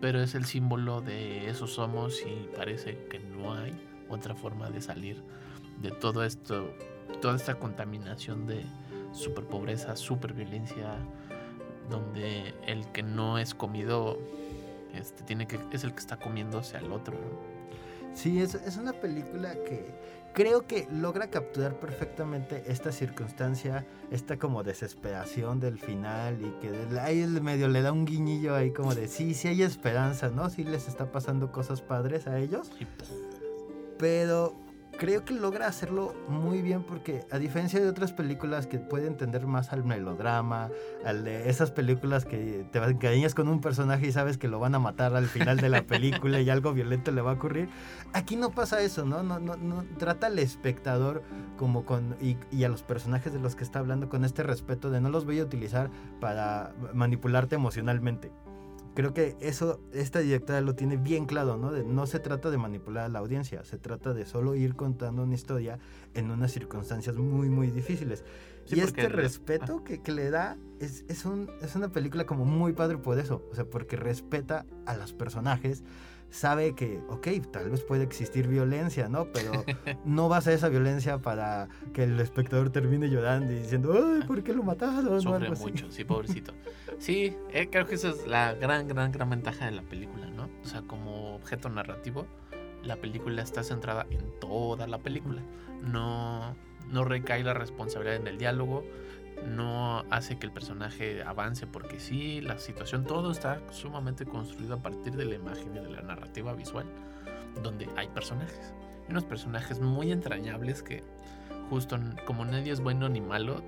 [0.00, 3.72] pero es el símbolo de eso somos y parece que no hay
[4.08, 5.22] otra forma de salir
[5.80, 6.70] de todo esto,
[7.20, 8.64] toda esta contaminación de
[9.12, 10.96] super pobreza, super violencia,
[11.90, 14.18] donde el que no es comido
[14.94, 17.14] este, tiene que, es el que está comiéndose al otro.
[17.14, 18.14] ¿no?
[18.14, 19.84] Sí, es, es una película que
[20.32, 27.00] creo que logra capturar perfectamente esta circunstancia, esta como desesperación del final y que de-
[27.00, 30.48] ahí el medio le da un guiñillo ahí como de sí, sí hay esperanza, ¿no?
[30.50, 33.18] Sí les está pasando cosas padres a ellos, ¡pum!
[33.98, 34.54] pero
[34.96, 39.46] creo que logra hacerlo muy bien porque a diferencia de otras películas que puede entender
[39.46, 40.70] más al melodrama,
[41.04, 44.74] al de esas películas que te encariñas con un personaje y sabes que lo van
[44.74, 47.68] a matar al final de la película y algo violento le va a ocurrir,
[48.12, 49.22] aquí no pasa eso, ¿no?
[49.22, 51.22] No, no, no trata al espectador
[51.56, 54.90] como con y, y a los personajes de los que está hablando con este respeto
[54.90, 55.90] de no los voy a utilizar
[56.20, 58.32] para manipularte emocionalmente.
[58.94, 61.72] Creo que eso, esta directora lo tiene bien claro, ¿no?
[61.72, 65.22] De- no se trata de manipular a la audiencia, se trata de solo ir contando
[65.24, 65.78] una historia
[66.14, 68.24] en unas circunstancias muy, muy difíciles.
[68.66, 72.44] Sí, y este respeto que, que le da es, es, un, es una película como
[72.44, 75.82] muy padre por eso, o sea, porque respeta a los personajes,
[76.34, 79.26] sabe que, ok, tal vez puede existir violencia, ¿no?
[79.32, 79.64] Pero
[80.04, 84.26] no va a ser esa violencia para que el espectador termine llorando y diciendo, ay,
[84.26, 85.06] ¿por qué lo mataron?
[85.06, 86.52] o Sufre mucho, sí, pobrecito.
[86.98, 90.50] Sí, eh, creo que esa es la gran, gran, gran ventaja de la película, ¿no?
[90.64, 92.26] O sea, como objeto narrativo,
[92.82, 95.40] la película está centrada en toda la película.
[95.82, 96.56] No,
[96.90, 98.84] no recae la responsabilidad en el diálogo,
[99.46, 99.73] no
[100.10, 105.16] hace que el personaje avance porque sí, la situación, todo está sumamente construido a partir
[105.16, 106.86] de la imagen y de la narrativa visual,
[107.62, 108.74] donde hay personajes.
[109.08, 111.02] Y unos personajes muy entrañables que
[111.70, 113.62] justo como nadie es bueno ni malo,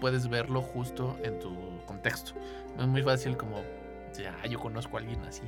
[0.00, 1.54] puedes verlo justo en tu
[1.86, 2.32] contexto.
[2.76, 5.42] No es muy fácil como, ah, yo conozco a alguien así.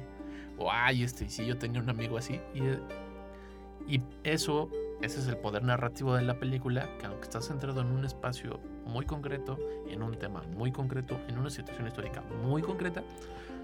[0.58, 2.40] O, ay, este, sí, yo tenía un amigo así.
[2.54, 4.70] Y, y eso,
[5.02, 8.60] ese es el poder narrativo de la película, que aunque está centrado en un espacio
[8.86, 13.02] muy concreto, en un tema muy concreto, en una situación histórica muy concreta,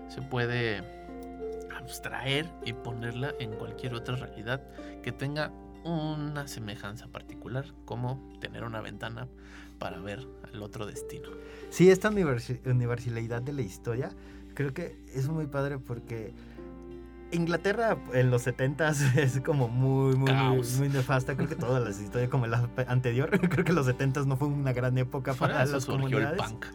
[0.08, 0.82] se puede
[1.76, 4.60] abstraer y ponerla en cualquier otra realidad
[5.02, 5.52] que tenga
[5.84, 9.28] una semejanza particular, como tener una ventana
[9.78, 11.30] para ver al otro destino.
[11.70, 14.10] Sí, esta universalidad de la historia
[14.54, 16.34] creo que es muy padre porque
[17.32, 21.36] Inglaterra en los 70s es como muy, muy, muy, muy nefasta.
[21.36, 24.72] Creo que todas las historias, como la anterior, creo que los 70s no fue una
[24.72, 26.40] gran época Para las el comunidades.
[26.40, 26.66] punk.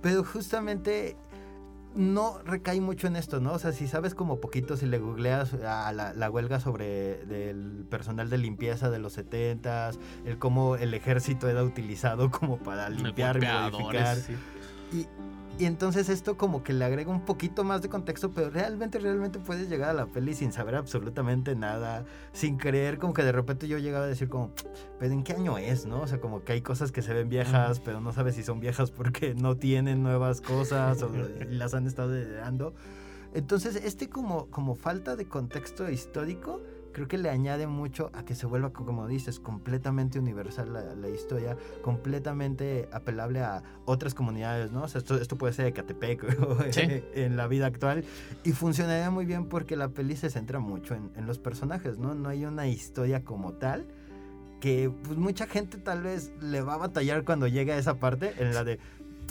[0.00, 1.16] Pero justamente
[1.94, 3.52] no recae mucho en esto, ¿no?
[3.52, 7.84] O sea, si sabes como poquito, si le googleas a la, la huelga sobre del
[7.88, 13.36] personal de limpieza de los 70s, el cómo el ejército era utilizado como para limpiar
[13.42, 14.16] y modificar.
[14.16, 14.34] sí.
[14.92, 15.06] Y,
[15.58, 19.38] y entonces esto como que le agrega un poquito más de contexto, pero realmente, realmente
[19.38, 23.68] puedes llegar a la peli sin saber absolutamente nada, sin creer, como que de repente
[23.68, 24.50] yo llegaba a decir como,
[24.98, 26.00] pero ¿en qué año es, no?
[26.00, 28.60] O sea, como que hay cosas que se ven viejas, pero no sabes si son
[28.60, 31.10] viejas porque no tienen nuevas cosas o
[31.50, 32.74] las han estado heredando.
[33.34, 36.60] Entonces, este como, como falta de contexto histórico,
[36.92, 41.08] creo que le añade mucho a que se vuelva, como dices, completamente universal la, la
[41.08, 44.82] historia, completamente apelable a otras comunidades, ¿no?
[44.82, 47.02] O sea, esto, esto puede ser Ecatepec o Sí.
[47.14, 48.04] en la vida actual.
[48.44, 52.14] Y funcionaría muy bien porque la peli se centra mucho en, en los personajes, ¿no?
[52.14, 53.86] No hay una historia como tal
[54.60, 58.32] que pues mucha gente tal vez le va a batallar cuando llegue a esa parte
[58.38, 58.78] en la de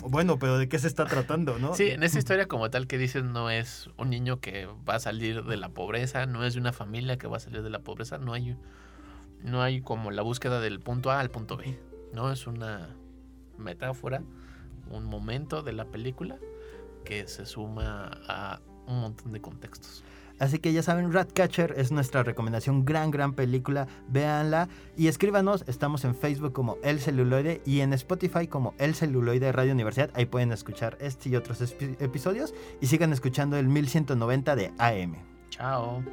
[0.09, 1.75] bueno, pero ¿de qué se está tratando, no?
[1.75, 4.99] Sí, en esa historia como tal que dices no es un niño que va a
[4.99, 7.79] salir de la pobreza, no es de una familia que va a salir de la
[7.79, 8.57] pobreza, no hay
[9.43, 11.79] no hay como la búsqueda del punto A al punto B,
[12.13, 12.89] no es una
[13.57, 14.21] metáfora,
[14.89, 16.37] un momento de la película
[17.03, 20.03] que se suma a un montón de contextos.
[20.41, 26.03] Así que ya saben, Ratcatcher es nuestra recomendación, gran, gran película, véanla y escríbanos, estamos
[26.03, 30.51] en Facebook como El Celuloide y en Spotify como El Celuloide Radio Universidad, ahí pueden
[30.51, 31.61] escuchar este y otros
[31.99, 35.15] episodios y sigan escuchando el 1190 de AM.
[35.51, 36.03] Chao.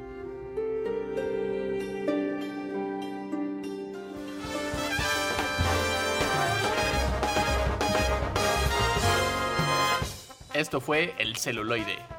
[10.53, 12.18] Esto fue El Celuloide.